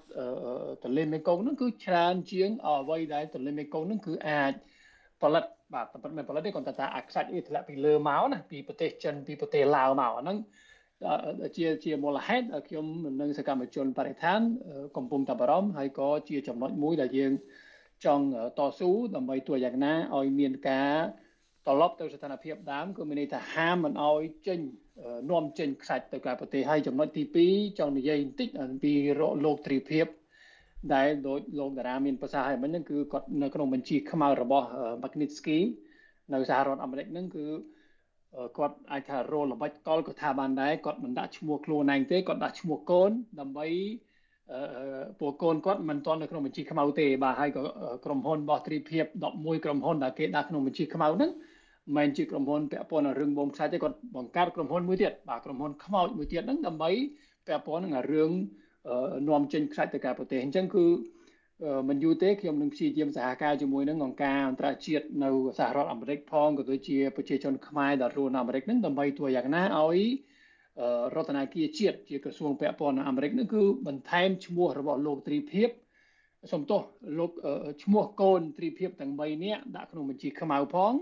[0.84, 4.52] ទន្លេមេគង្គហ្នឹងគឺច្រើនជាងអ្វីដែលទន្លេមេគង្គហ្នឹងគឺអាច
[5.22, 10.38] ផលិតបាទតែមិនផលិតទេគាត់ថាអាខ្សាច់វាធ្លាក់ពីលើមកណាពីប្រទេសចិនពីប្រទេសឡាវមកអាហ្នឹង
[11.56, 12.86] ជាជាមូលហេតុខ្ញុំ
[13.20, 14.40] និងសកម្មជនបរិស្ថាន
[14.96, 17.32] កំពុងតែបារម្ភហើយក៏ជាចំណុចមួយដែលយើង
[18.04, 18.24] ចង់
[18.58, 20.94] តស៊ូដើម្បីទោះយ៉ាងណាឲ្យមានការ
[21.66, 24.60] ត្រឡប់ទៅស្ថានភាពដើមគឺមានន័យថាហាមមិនឲ្យចេញ
[25.30, 28.92] នាំចេញខ្សាច់ទៅក្រៅប្រទេសហើយចំណុចទី2ចង់និយាយបន្តិចអំពី
[29.44, 30.06] លោកទ្រីភិប
[30.94, 34.66] ដែលដូចលោកតារាមានប្រសាសន៍ឲ្យមិញហ្នឹងគឺគាត់នៅក្នុងបញ្ជីខ្មៅរបស់
[35.02, 35.58] Magnitsky
[36.32, 37.46] នៅសហរដ្ឋអាមេរិកហ្នឹងគឺ
[38.58, 43.66] គាត់អាចថារោល្បិចកលក៏ថាបានដែរគាត់មិនដាក់ឈ្មោះខ្លួនឯងទេគាត់ដាក់ឈ្មោះកូនដើម្បី
[45.20, 47.62] ពួកកូនគាត់មិនទាន់នៅក្នុងបញ្ជីខ្មៅទេបាទហើយក៏
[48.04, 51.30] ក្រុមហ៊ុនរបស់ទ្រីភិប11ក្រុមហ៊ុនដែលគេដាក់ក្នុងបញ្ជីខ្មៅហ្នឹង
[51.94, 56.90] មិនជាក្រុមហ៊ុនពាក់ព័ន្ធនឹងរឿងបូមខ្សាច់ទេគាត់បង្កើតក្រុមហ៊ុនមួយទៀតបាទក្រុមហ៊ុនខ្មោចមួយទៀតហ្នឹងដើម្បី
[57.46, 58.30] ពាក់ព័ន្ធនឹងរឿង
[59.28, 60.86] នាំចេញខ្សាច់ទៅក្រៅប្រទេសអញ្ចឹងគឺ
[61.88, 65.28] មិនយូរទេខ្ញុំនឹងព្យាយាមសហការជាមួយនឹងអង្គការអន្តរជាតិនៅ
[65.58, 70.00] សហរដ្ឋអាមេរិកផងក៏ដូចជាប្រជាជនខ្មែរដែលរស់នៅអាមេរិកហ្នឹងដើម្បីធ្វើយ៉ាងណាឲ្យ
[71.14, 75.68] រដ្ឋាភិបាលជាតិជាក្រសួងពាក់ព័ន្ធនៅអាមេរិកហ្នឹងគឺបន្ថែមឈ្មោះរបស់លោកទ្រីភិប
[76.52, 76.82] សំទោស
[77.18, 77.30] លោក
[77.82, 80.92] ឈ្មោះកូនត្រីភិបទាំង3នាក់ដាក់ក្នុងបញ្ជីខ្មៅផង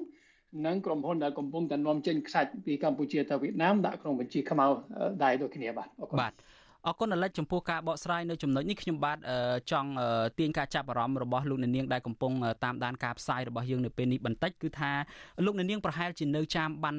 [0.67, 4.67] និងក្រុមហ៊ុនដែលកំពុងតែនាំចេញខ្សាច់ពីកម្ពុជាទៅវៀតណាមដាក់ក្នុងបញ្ជីខ្មៅ
[5.23, 6.33] ដែរដូចគ្នាបាទអរគុណបាទ
[6.89, 9.19] អរគុណអលិចចំពោះការបកស្រាយនៅចំណុចនេះខ្ញុំបាទ
[9.71, 9.91] ចង់
[10.39, 12.33] ទាញការចាប់អារម្មណ៍របស់លោកអ្នកនាងដែលកំពុង
[12.65, 14.93] តាមដានការផ្សាយរបស់យើងនៅពេលនេះបន្តិចគឺថា
[15.45, 16.97] លោកអ្នកនាងប្រហែលជានៅចាំបាន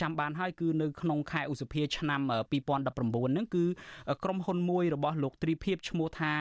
[0.00, 3.64] ចាំបានហើយគឺនៅក្នុងខែឧសភាឆ្នាំ2019ហ្នឹងគឺ
[4.24, 6.32] ក្រុមហ៊ុនមួយរបស់លោកទ្រីភិបឈ្មោះថា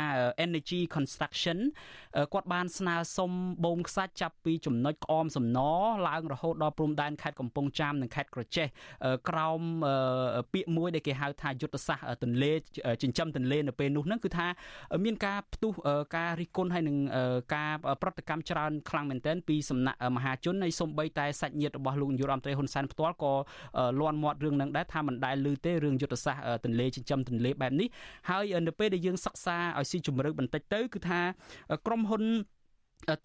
[0.46, 1.60] Energy Construction
[2.34, 3.32] គាត់បានស្នើសុំ
[3.66, 5.60] បូមខ្សាច់ចាប់ពីចំណុចក្អមសំណ
[6.08, 8.68] ឡើងរហូតដល់ព្រំដែនខេត្តកំពង់ចាមនិងខេត្តក្រចេះ
[9.30, 9.62] ក្រោម
[10.54, 12.54] ពាក្យមួយដែលគេហៅថាយុទ្ធសាស្ត្រទន្លេ
[13.02, 14.48] ចិញ្ចឹមទន្លេនៅពេលនោះហ្នឹងគឺថា
[15.06, 15.72] មានការផ្ទុះ
[16.18, 16.98] ការរិះគន់ហើយនឹង
[17.56, 17.72] ការ
[18.02, 23.34] ប្រតិកម្មច្រើនខ្លាំងមែនទែនពីសំណាក់មហាជនហើយសូម្បីតែសាច់ញាតិរបស់លោកនាយករដ្ឋមន្ត្រីហ៊ុនសែនផ្ទាល់ក៏
[24.00, 27.88] លន់មាត់រឿងហ្នឹងដែរថាមិនដែលឮទេរឿងយុទ្ធសាស្ត្រទន្លេចិញ្ចឹមទន្លេបែបនេះ
[28.30, 31.22] ហើយនៅពេលដែលយើងសិក្សាឲ្យស៊ីជម្រៅបន្តិចទៅគឺថា
[31.88, 32.24] ក្រុមហ៊ុន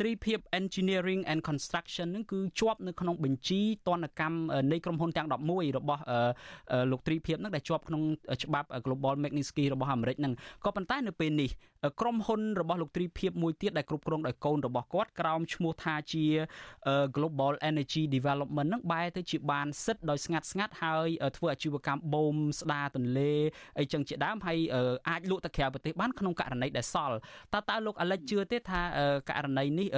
[0.00, 4.38] ត្រីភិប Engineering and Construction នឹងគឺជាប់នៅក្នុងបញ្ជីតនកម្ម
[4.72, 6.02] នៃក្រុមហ៊ុនទាំង11របស់
[6.90, 8.02] លោកត្រីភិបនឹងដែលជាប់ក្នុង
[8.44, 10.32] ច្បាប់ Global Magnitsky របស់អាមេរិកនឹង
[10.64, 11.50] ក៏ប៉ុន្តែនៅពេលនេះ
[12.00, 16.24] ក្រុមហ៊ុនរបស់លោកត្រីភិបមួយទៀតដែលគ្រប់គ្រងដោយកូនរបស់គាត់ក្រោមឈ្មោះថាជា
[17.16, 23.32] Global Energy Development នឹងបែរទៅជាបានសិទ្ធដោយស្ងាត់ស្ងាត់ហើយធ្វើអាជីវកម្មបូមស្ដារទន្លេ
[23.78, 24.58] អីចឹងជាដើមហើយ
[25.08, 27.18] អាចលក់ទៅក្រៅប្រទេសបានក្នុងករណីដែលសល់
[27.54, 28.82] តើតើលោកអាលិចជឿទេថា
[29.30, 29.88] ករណីនេះ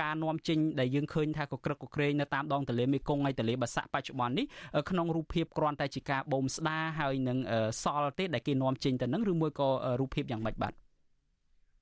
[0.00, 4.46] ការនាំចេញដែលយើងឃើញថាក៏ក្រឹកក៏ក្រែងនៅតាមដងទន្លេមេគង្គហើយទន្លេបាសាក់បច្ចុប្បន្ននេះ
[4.90, 7.38] ក្នុងរូបភាពគ្រាន់តែជាការបូមស្ដារហើយនឹង
[7.82, 9.68] សល់ទេដែលគេនាំចេញទៅនឹងឬមួយក៏
[10.00, 10.74] រូបភាពយ៉ាងម៉េចបាទ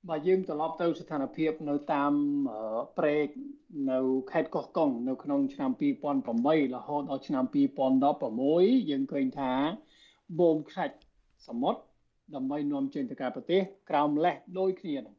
[0.09, 2.13] បើយើងត្រឡប់ទៅស្ថានភាពនៅតាម
[2.97, 3.27] ព្រែក
[3.91, 3.99] នៅ
[4.31, 5.71] ខេត្តកោះកុងនៅក្នុងឆ្នាំ
[6.21, 7.43] 2008រហូតដល់ឆ្នាំ
[8.17, 9.51] 2016យើងឃើញថា
[10.39, 10.95] បូមខ្សាច់
[11.47, 11.81] សមុទ្រ
[12.35, 15.15] ដើម្បីនាំចេញទៅក្រៅប្រទេសក្រោមលេសដូចគ្នានឹង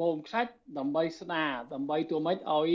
[0.00, 2.72] បូមខ្សាច់ដើម្បីស្ដារដើម្បីធ្វើម៉េចឲ្យ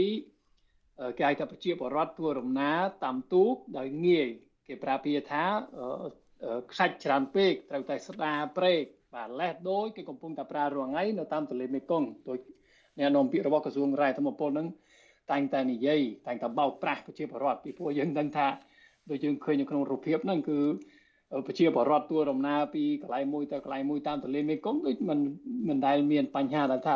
[1.17, 2.71] គេហៅថាប្រជាពលរដ្ឋធ្វើរំណា
[3.03, 4.27] តាមទូកដោយងាយ
[4.67, 5.43] គេប្រើពាក្យថា
[6.71, 12.39] ខ្សាច់ច្រើនពេកត្រូវតែស្ដារព្រែកបាទលេសដូចគេកំពុងតែប្រើរាល់ថ្ងៃនៅតាមទន្លេមេគង្គដូច
[12.99, 14.67] អ្នកនាំពាក្យរបស់ក្រសួងរាយធម្មពលនឹង
[15.31, 18.47] តែងតែនិយាយតែងតែបោកប្រាស់ប្រជាពលរដ្ឋពីព្រោះយើងដឹងថា
[19.09, 20.59] ដូចយើងឃើញនៅក្នុងរូបភាពហ្នឹងគឺ
[21.47, 25.19] ប្រជាពលរដ្ឋទួរំណាពីកន្លែងមួយទៅកន្លែងមួយតាមទន្លេមេគង្គដូចមិន
[25.67, 26.95] មិនដែលមានបញ្ហាដែលថា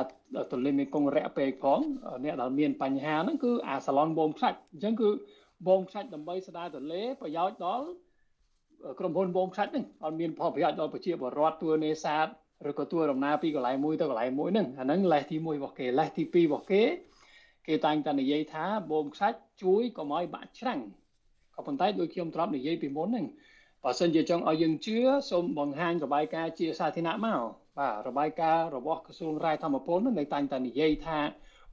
[0.51, 1.79] ទន្លេមេគង្គរាក់ពេកផង
[2.23, 5.09] អ្នកដែលមានបញ្ហាហ្នឹងគឺអាសាឡុនបូមខ្សាច់អញ្ចឹងគឺ
[5.67, 7.85] បូមខ្សាច់ដើម្បីស្ដារទន្លេប្រយោជន៍ដល់
[8.99, 12.27] ក្រុមហ៊ុនបូមខ្សាច់ហ្នឹងអត់មានផលប្រយោជន៍ដល់ប្រជាពលរដ្ឋទួនេសាទ
[12.69, 16.83] ឬក៏ទួរំណាពីកន្លែងមួយទៅកន្លែងមួយហ្នឹងអាហ្នឹងលេសទី1របស់គេលេសទី2របស់គេ
[17.67, 20.79] គេតែងតែនិយាយថាបូមខ្សាច់ជួយកុំឲ្យបាក់ច្រាំង
[21.55, 23.25] ក៏ប៉ុន្តែដូចខ្ញុំធ្លាប់និយាយពីមុនហ្នឹង
[23.83, 24.97] បើសិនជាចង់ឲ្យយើងជឿ
[25.29, 27.41] សូមបង្ហាញរបាយការណ៍ជាសាធារណៈមក
[27.77, 31.19] បាទរបាយការណ៍របស់ក្រសួងរាយធម្មពលនឹងតែងតែនិយាយថា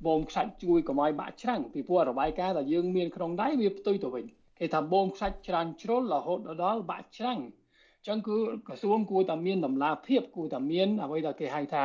[0.07, 4.25] បូមខ្សាច់ជួយកុំឲ្យបាក់ច្រាំងពីព្រោះរបាយការណ៍ដែលយើងមានក្នុងដៃវាផ្ទុយទៅវិញ
[4.59, 8.37] គេថាបូមខ្សាច់ច្រើនជ្រុលរហូតដល់បាក់ច្រាំងអញ្ចឹងគឺ
[8.67, 11.85] ក្រសួងគួរតែមានតម្លាភាពគួរតែមានអ្វីដែលគេហៅថា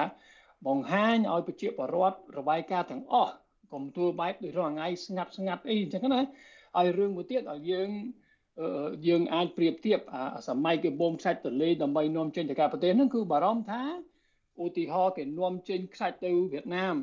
[0.68, 3.34] បង្ហាញឲ្យប្រជាពលរដ្ឋរបាយការណ៍ទាំងអស់
[3.74, 6.22] កុំទួលបែបដូចរាល់ថ្ងៃស្ងាត់ស្ងាត់អីអញ្ចឹងណា
[6.78, 7.90] ឲ្យរឿងមួយទៀតឲ្យយើង
[9.08, 10.00] យើងអាចប្រៀបធៀប
[10.48, 13.84] សម័យគេបូមខ្សាច់ទលេដើម្បីនាំចេញទៅក្រៅប្រទេសហ្នឹងគឺបារម្ភថា
[14.64, 16.96] ឧទាហរណ៍គេនាំចេញខ្សាច់ទៅវៀតណាម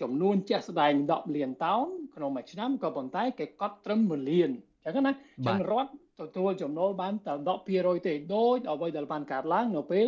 [0.00, 4.50] ចំនួនចាស់ស្ដែង10លានតោនក្នុងមួយឆ្នាំក៏ប៉ុន្តែគេកត់ត្រឹម1លាន
[4.84, 5.90] អញ្ចឹងណាអញ្ចឹងរដ្ឋ
[6.20, 7.34] ទទួលចំណូលបានតែ
[7.70, 10.06] 10%ទេដូចអ្វីដែលបានកើតឡើងនៅពេល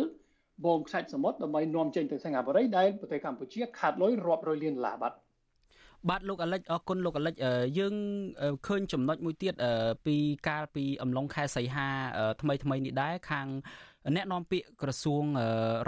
[0.65, 5.13] បូមខ្សាច់សមុទ្រដើម្បីនាំចេញទៅសិង្ហបុរីដែលប្រទេសកម្ពុជាខាត់លុយរាប់រយលានដុល្លារបាទ
[6.09, 7.35] បាទលោកអាលិចអរគុណលោកអាលិច
[7.79, 7.93] យើង
[8.67, 9.53] ឃើញចំណុចមួយទៀត
[10.05, 10.15] ពី
[10.47, 11.87] កាលពីអំឡុងខែសីហា
[12.41, 13.47] ថ្មីថ្មីនេះដែរខាង
[14.15, 15.23] អ្នកនាំពាក្យក្រសួង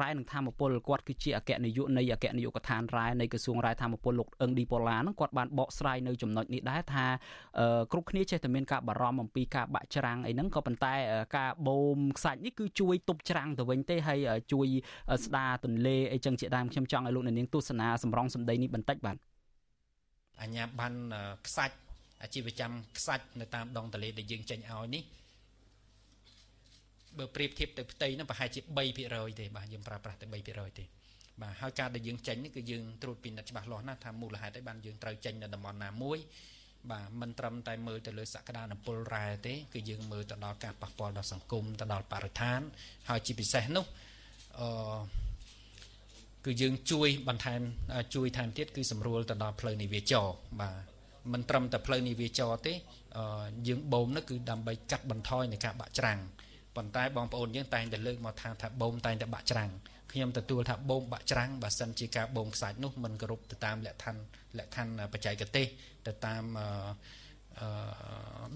[0.01, 7.05] រាយនឹងធម្មពលគាត់គឺជាអគ្គនាយកនៃអគ្គនាយកដ្ឋានរាយនៃក្រសួងរាយធម្មពលលោកអឹងឌីប៉ូឡាហ្នឹងគាត់បានបកស្រាយនៅចំណុចនេះដែរថា
[7.91, 10.93] គ្រប់គ្នាចេះតែមានការបារម្ភអំពីការបាក់ច្រាំងអីហ្នឹងក៏ប៉ុន្តែ
[11.37, 14.19] ការបូមខ្សាច់នេះគឺជួយទប់ច្រាំងទៅវិញទេហើយ
[14.51, 14.67] ជួយ
[15.25, 19.17] ស្ដារទន្លេអីចឹងជាដើមខ្ញុំចង់ឲ្យលោកអ្នកនាងទស្សនាសម្រងសម្ដីនេះបន្តិចបាទ
[20.41, 20.93] អាញាបាន
[21.47, 21.77] ខ្សាច់
[22.23, 25.03] អាជីវកម្មខ្សាច់នៅតាមដងទន្លេដែលយើងចេញឲ្យនេះ
[27.17, 30.85] បើប្រៀបធៀបទៅផ្ទៃហ្នឹងប្រហែលជា3%ទេបាទយើងប្រើប្រាស់តែ3%ទេ
[31.41, 36.17] បាទហើយការដែលយើងចេញនេះគឺយើងត្រួតពិនិត្យច្បាស់លាស់ណាស់ថាមូលហេតុអីបានយើងត្រូវចេញនៅតំបន់ណាមួយ
[36.91, 42.59] បាទមិនត្រឹមតែមើលទៅលើសក្តានុពលរ៉ែទេគឺយើងមើលទៅដល់ការប៉ះពាល់ដល់សង្គមទៅដល់បរិស្ថាន
[43.09, 43.85] ហើយជាពិសេសនោះ
[44.59, 44.69] អឺ
[46.45, 47.61] គឺយើងជួយបន្ថែម
[48.15, 50.27] ជួយថែមទៀតគឺសម្រួលទៅដល់ផ្លូវនាវាចរ
[50.61, 50.75] បាទ
[51.33, 52.73] មិនត្រឹមតែផ្លូវនាវាចរទេ
[53.67, 56.19] យើងបូមនោះគឺដើម្បីកាត់បន្ថយនៃការបាក់ច្រាំង
[56.75, 59.71] ប៉ុន្តែបងប្អូនយើងតែងតែលើកមកថាថាបូមតែងតែបាក់ច្រាំង
[60.11, 64.21] ខ្ញុំទទួលថាបូមបាក់ច្រាំងបើសិនជាការបូមខ្សាច់នោះมันគ្រប់ទៅតាមលក្ខខណ្ឌ
[64.57, 65.65] លក្ខខណ្ឌបច្ចេកទេស
[66.07, 66.67] ទៅតាមអឺ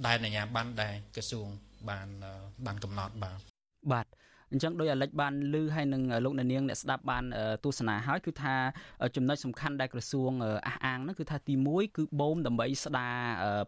[0.06, 1.48] ដែនអាជ្ញាប័ណ្ណដែលក្រសួង
[1.90, 2.08] បាន
[2.66, 3.40] បានកំណត់បាទ
[3.92, 4.06] បាទ
[4.54, 7.24] អញ្ចឹងដោយអាលិចបានលឺហើយនឹងលោកអ្នកនាងអ្នកស្ដាប់បាន
[7.64, 8.56] ទស្សនាហើយគឺថា
[9.16, 10.32] ចំណុចសំខាន់ដែលក្រសួង
[10.68, 13.16] អះអាងនោះគឺថាទី1គឺបូមដើម្បីស្ដារ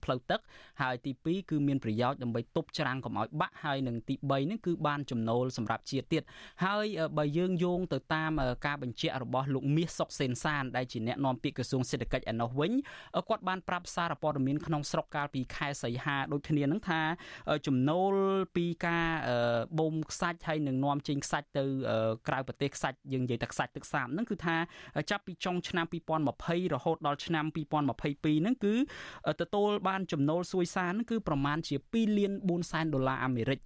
[0.04, 0.40] ផ្លូវទឹក
[0.82, 6.24] ហើយទី2គឺមានប្រយោជន៍ដើម្បីទប់ច្រាំងកុំឲ្យបាក់ហើយនឹងទី3នេះគឺបានចំណូលសម្រាប់ជាតិទៀត
[6.66, 6.86] ហើយ
[7.18, 8.32] បើយើងយោងទៅតាម
[8.66, 12.72] ការបញ្ជាក់របស់លោកមាសសុកសេនសានដែលជាអ្នកនាំពាក្យក្រសួងសេដ្ឋកិច្ចឯណោះវិញ
[13.30, 17.02] គាត់បានប្រាប់សារព័ត៌មានក្នុងស្រុកកាលពីខែសីហាដូចគ្នានឹងថា
[17.68, 18.14] ចំណូល
[18.56, 19.08] ពីការ
[19.80, 21.64] បូមខ្សាច់ហើយនឹងនាំចេញខ្សាច់ទៅ
[22.28, 24.56] ក្រៅប្រទេសខ្សាច់យើងនិយាយតែខ្សាច់ទឹកសាបហ្នឹងគឺថា
[25.12, 25.86] ចាប់ពីចុងឆ្នាំ
[26.32, 28.74] 2020រហូតដល់ឆ្នាំ2022ហ្នឹងគឺ
[29.42, 33.60] ទទួលបានចំណូលសួយសារហ្នឹងគឺប្រមាណជា2លាន4សែនដុល្លារអាមេរិក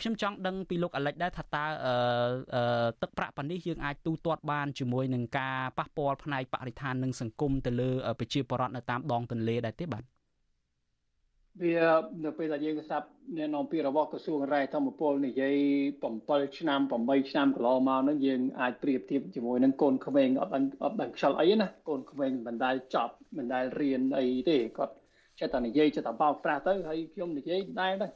[0.00, 1.64] ខ្ញុំចង់ដឹងពីលោកអាលិចដែរថាតើ
[3.02, 7.90] ទឹកប្រាក់ប៉ានេះយើងអាចទូទាត់បានជាមួយនឹងការប៉ះពាល់ផ្នែកបរិស្ថាននិងសង្គមទៅលើ
[8.20, 10.04] ប្រជាពលរដ្ឋនៅតាមដងទន្លេដែរទេបាទ
[11.62, 11.76] វា
[12.24, 15.56] នៅពេលដែលយើងស្ដាប់អ្នកនាំពាក្យរបស់ក្រសួងរ៉ែធម្មពលនិយាយ
[16.04, 24.94] 7ឆ្នាំ8ឆ្នាំកន្លងមកហ្នឹងយើងអាចប្រៀបធៀបជាមួយនឹងកូនក្មេងអត់ដឹងអត់ដឹងខ្យល់អីណាកូនក្មេងមិនដែលចប់មិនដែលរៀនអីទេគាត់
[25.38, 28.10] ចេះតែនិយាយចេះតែបោកប្រាស់ទៅហើយខ្ញុំនិយាយដែរដែរ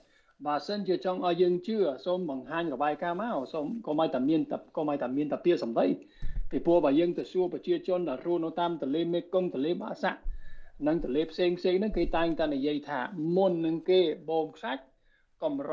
[0.47, 5.87] បើសិនជាចង់ឲ្យយើងជឿសូមបង្ហាញរបាយការណ៍មកសូមកុំឲ្យតែមានតែកុំឲ្យតែមានតែពាក្យសម្ដី
[6.51, 10.19] ពីព្រោះបើយើងទៅសួរប្រជាជនដែលរស់នៅតាមទន្លេមេគង្គទន្លេបាសាក់
[10.87, 13.01] និងទន្លេផ្សេងផ្សេងហ្នឹងគេតែងតែនិយាយថា
[13.37, 14.01] មុននឹងគេ
[14.31, 14.83] បូមខ្សាច់
[15.43, 15.73] កំរ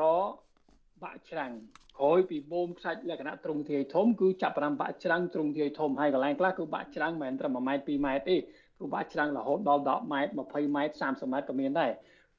[1.04, 1.52] បាក់ច្រាំង
[2.00, 8.36] ក្រោយពីបូមខ្សាច់លក្ខណៈទ្រង់ទ្រាយធំគឺចាប់ផ្ដើមបាក់ច្រាំងទ្រង់ទ្រាយធំហើយកន្លែងខ្លះគឺបាក់ច្រាំងមិនត្រឹម1ម៉ែត្រ2ម៉ែត្រទេ
[8.80, 11.92] គឺបាក់ច្រាំងរហូតដល់10ម៉ែត្រ20ម៉ែត្រ30ម៉ែត្រក៏មានដែរ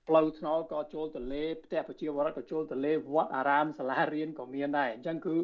[0.07, 5.37] ផ្លូវថ្នល់ក៏ចូលទន្លេផ្ទះប្រជាពលរដ្ឋក៏ចូលទន្លេវត្តអារាមសាលារៀនក៏មានដែរអញ្ចឹងគឺ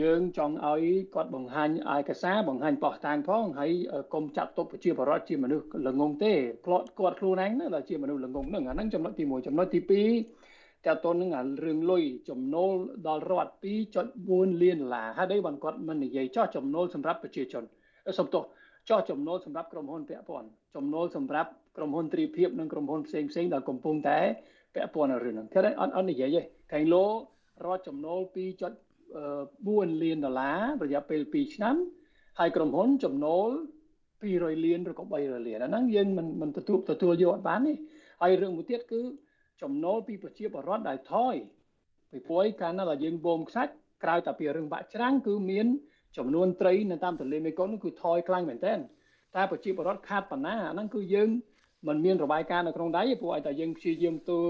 [0.00, 0.82] យើងចង់ឲ្យ
[1.14, 3.70] គាត់បង្ហាញឯកសារបង្ហាញបោះតាងផងហើយ
[4.14, 6.32] កុំចាត់ទុកប្រជាពលរដ្ឋជាមនុស្សល្ងងទេ
[6.64, 11.30] ផ្លត់គាត់ខ្លួនឯងណាជាមនុស្សល្ងងហ្នឹងអាហ្នឹងចំណុចទី1ចំណុចទី2តើតើនឹង
[11.64, 12.72] រឿងលុយចំណូល
[13.06, 13.52] ដល់រដ្ឋ
[14.04, 17.64] 2.4លានដុល្លារហើយ đây បានគាត់មិននិយាយចោះចំណូលសម្រាប់ប្រជាជន
[18.18, 18.44] សំទោស
[18.90, 24.18] ចោះចំណូលសម្រាប់ក្រុមហ៊ុនពាក់ព័ន្ធចំណូលសម្រាប់ក្រុមហ៊ុនទ្រីភិបនិងក្រុមហ៊ុនផ្សេងផ្សេងដែលកំពុងតែ
[24.74, 27.04] ពាក់ព័ន្ធនឹងរឿងហ្នឹងគេអត់អត់និយាយទេកែងលោ
[27.64, 31.76] រត់ចំណូល2.4 4លានដុល្លាររយៈពេល2ឆ្នាំ
[32.38, 33.50] ហើយក្រុមហ៊ុនចំណូល
[34.22, 37.72] 200លានឬក៏300លានអាហ្នឹងយើងមិនមិនទទួលទទួលយកអត់បានទេ
[38.22, 39.00] ហើយរឿងមួយទៀតគឺ
[39.62, 41.34] ចំណូលពីប្រជាពលរដ្ឋដែលថយ
[42.10, 43.72] ពីព្រោះកាលណាយើងបូមខ្សាច់
[44.04, 45.66] ក្រៅតែពីរឿងបាក់ច្រាំងគឺមាន
[46.16, 48.78] ចំនួនត្រីនៅតាមទន្លេមេគង្គគឺថយខ្លាំងមែនទែន
[49.36, 51.28] តែប្រជាពលរដ្ឋខាតបណ្ណាអាហ្នឹងគឺយើង
[51.88, 54.40] មិនមានរបាយការណ៍នៅក្នុងដៃទេព្រោះឲ្យតែយើងព្យាយាមទៅ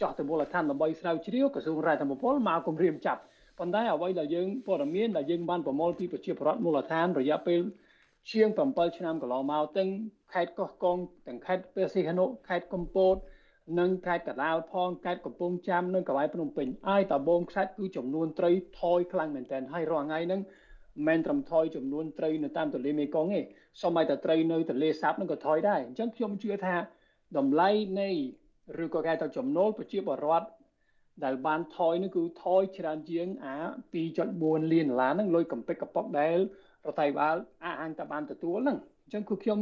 [0.00, 3.20] ចោះទៅមូលដ្ឋានដើម្បីស្រាវជ្រាវក្រសួងរាយធម្មពលមកគម្រាមចាប់
[3.58, 7.60] ប៉ុន្តែអ្វីដែលយើងព័ត៌មានដែលយើងបានប្រមូលពីប្រជាពលរដ្ឋមូលដ្ឋានរយៈពេល
[8.30, 9.90] ជាង7ឆ្នាំកន្លងមកទាំង
[10.32, 10.96] ខេត្តកោះកុង
[11.26, 13.16] ទាំងខេត្តព្រះសីហនុខេត្តកំពត
[13.78, 18.50] និងខេត្តកណ្ដាលផងខេត្តកំពង់ចាមនិងកៅៃភ្នំពេញអាយតាបងខ្សាច់គឺចំនួនត្រី
[18.80, 20.40] ថយខ្លាំងមែនទែនហើយរាល់ថ្ងៃហ្នឹង
[21.06, 23.40] មិនត្រឹមថយចំនួនត្រីនៅតាមទន្លេមេគង្គទេ
[23.82, 26.76] សូម្បីតែត្រីនៅទន្លេសាបនឹងក៏ថយដែរអញ្ចឹងខ្ញុំជឿថា
[27.38, 28.10] តម្លៃនៃ
[28.84, 30.46] ឬក៏គេថាចំណូលប្រជាពលរដ្ឋ
[31.24, 33.56] ដែលបានថយនេះគឺថយច្រើនជាងអា
[34.14, 36.36] 2.4លានដុល្លារហ្នឹងលុយកំពេចកប៉ុកដែល
[36.86, 39.58] រដ្ឋាភិបាលអះអាងតែបានទទួលហ្នឹងអញ្ចឹងគឺខ្ញុំ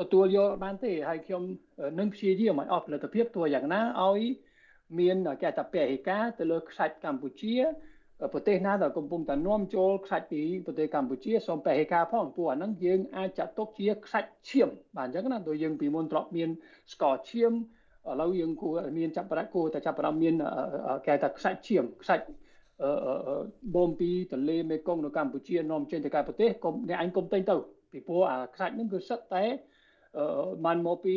[0.00, 1.42] ទទួលយកបានទេហើយខ្ញុំ
[1.98, 4.20] នឹងព្យាយាមឲ្យអស់ផលិតភាពទោះយ៉ាងណាឲ្យ
[4.98, 7.56] មានគេថាពហិការទៅលើខ្សាច់កម្ពុជា
[8.32, 16.50] ប្រទេសណាដែលកំពុងតែនាំចូលខ្សាច់ពីប្រទេសកម្ពុជាសូមបេហេការផងព្រោះអាហ្នឹងយើងអាចចាត់ទុកជាខ្សាច់ឈាមបាទអញ្ចឹងណាដូចយើងពីមុនធ្លាប់មាន
[16.92, 17.52] ស្ករឈាម
[18.08, 20.34] ឥឡូវយើងគួរមានចាប់ប្រាក់គួរតែចាប់ផ្ដើមមាន
[21.06, 22.24] គេថាខ្សាច់ឈាមខ្សាច់
[23.74, 27.56] បូមពីទន្លេមេគង្គនៅកម្ពុជានាំចេញទៅក្រៅប្រទេសកុំអ្នកឯងកុំទិញទៅ
[27.92, 29.44] ពីព្រោះអាខ្សាច់ហ្នឹងគឺសិតតែ
[30.64, 31.16] បានមកពី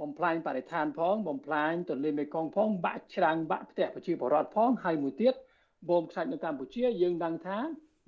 [0.00, 5.34] បំផ្លាញបរិស្ថានផងបំផ្លាញទន្លេមេគង្គផងបាក់ច្រាំងបាក់ផ្ទះប្រជាពលរដ្ឋផងហើយមួយទៀត
[5.88, 7.58] បូមខ្សាច់នៅកម្ពុជាយើងដឹងថា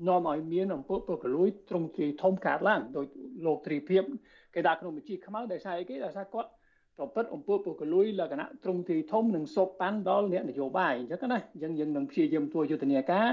[0.08, 3.06] នាំឲ្យមានអំពើពុករលួយត្រង់ទ្រីធំកើតឡើងដោយ
[3.46, 4.02] លោកទ្រីភិប
[4.54, 6.50] គេដាក់ក្នុងបញ្ជីខ្មៅដោយសារអីគេដោយសារគាត់
[6.98, 13.26] ប្រព្រឹត្តអំពើពុករលួយលក្ខណៈទ្រង់ទ្រីធំនិងសោកប៉ាន់ដល់អ្នកនយោបាយអញ្ចឹងណាអញ្ចឹងយើងនឹងព្យាយាមធ្វើយុទ្ធនាការ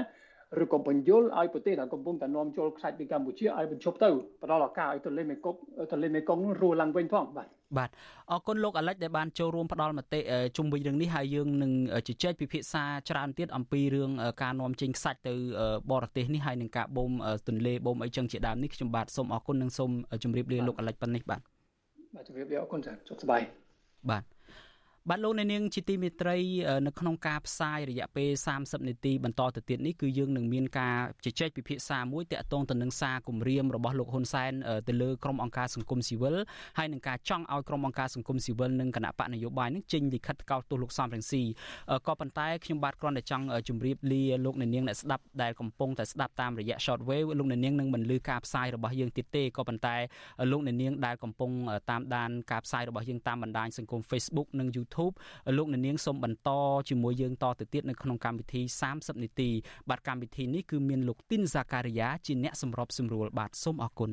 [0.62, 4.10] ឬក៏បញ្យលឲ្យប្រទេសដែលកំពុងតែនាំចូលខ្សាច់ពីកម្ពុជាឲ្យបញ្ឈប់ទៅ
[4.42, 5.58] ផ្ដល់ឱកាសឲ្យទន្លេមេគង្គ
[5.92, 7.48] ទន្លេមេគង្គរស់ឡើងវិញផងបាទ
[7.78, 7.90] បាទ
[8.30, 10.20] អរគុណលោកអាលិចដែលបានចូលរួមផ្ដល់មតិ
[10.56, 11.72] ជុំវិញរឿងនេះហើយយើងនឹង
[12.08, 14.10] ជជែកពិភាក្សាច្រើនទៀតអំពីរឿង
[14.42, 15.34] ការនាំចេញខ្សាច់ទៅ
[15.92, 17.12] បរទេសនេះហើយនឹងការបូម
[17.48, 19.90] ទន្លេបូមអីចឹងជាដើមនេះខ្ញុំបាទសូមអរគុណនិងសូម
[20.22, 21.40] ជម្រាបលាលោកអាលិចប៉ុណ្ណេះបាទ
[22.14, 23.42] បាទជម្រាបលាអរគុណចា៎សុខសប្បាយ
[24.10, 24.22] បាទ
[25.12, 26.36] បាទលោកអ្នកនាងជាទីមេត្រី
[26.86, 34.52] នៅក្នុងការផ្សាយរយៈពេល30នាទីបន្តទៅទៀតនេះគឺយើងនឹងមានការជជែកពិភាក្សាមួយតាក់ទងទៅនឹងសារគម្រាមរបស់លោកហ៊ុនសែន
[34.88, 36.36] ទៅលើក្រុមអង្គការសង្គមស៊ីវិល
[36.78, 41.42] ហើយនឹងការចង់ឲ្យក្រុមអង្គការសង្គមស៊ីវិលនិងគណៈបកនយោបាយនឹងចេញលិខិតកោតទោសលោកសំរងស៊ី
[42.06, 49.96] ក៏ប៉ុន្តែខ្ញុំបាទគ្រាន់តែចង់ជម្រាបលាលោកអ្នកនាងអ្នកស្ដាប់ដែលកំពុងតែស្ដាប់តាមរយៈ short wave លោកអ្នកនាងនឹងមិនលឺការផ្សាយរបស់យើងទៀតទេក៏ប៉ុន្តែ
[50.50, 51.50] លោកអ្នកនាងដែលកំពុង
[51.90, 54.99] តាមដានការផ្សាយរបស់យើងតាមបណ្ដាញសង្គម Facebook និង YouTube
[55.56, 56.50] លោកអ្នកនាងសូមបន្ត
[56.88, 59.50] ជាមួយយើងតទៅទៀតនៅក្នុងកម្មវិធី30នាទី
[59.88, 64.10] បាទកម្មវិធីនេះគឺមានលោកទីនសាការីយ៉ាជាអ្នកសម្របសម្រួលបាទសូមអរគុណ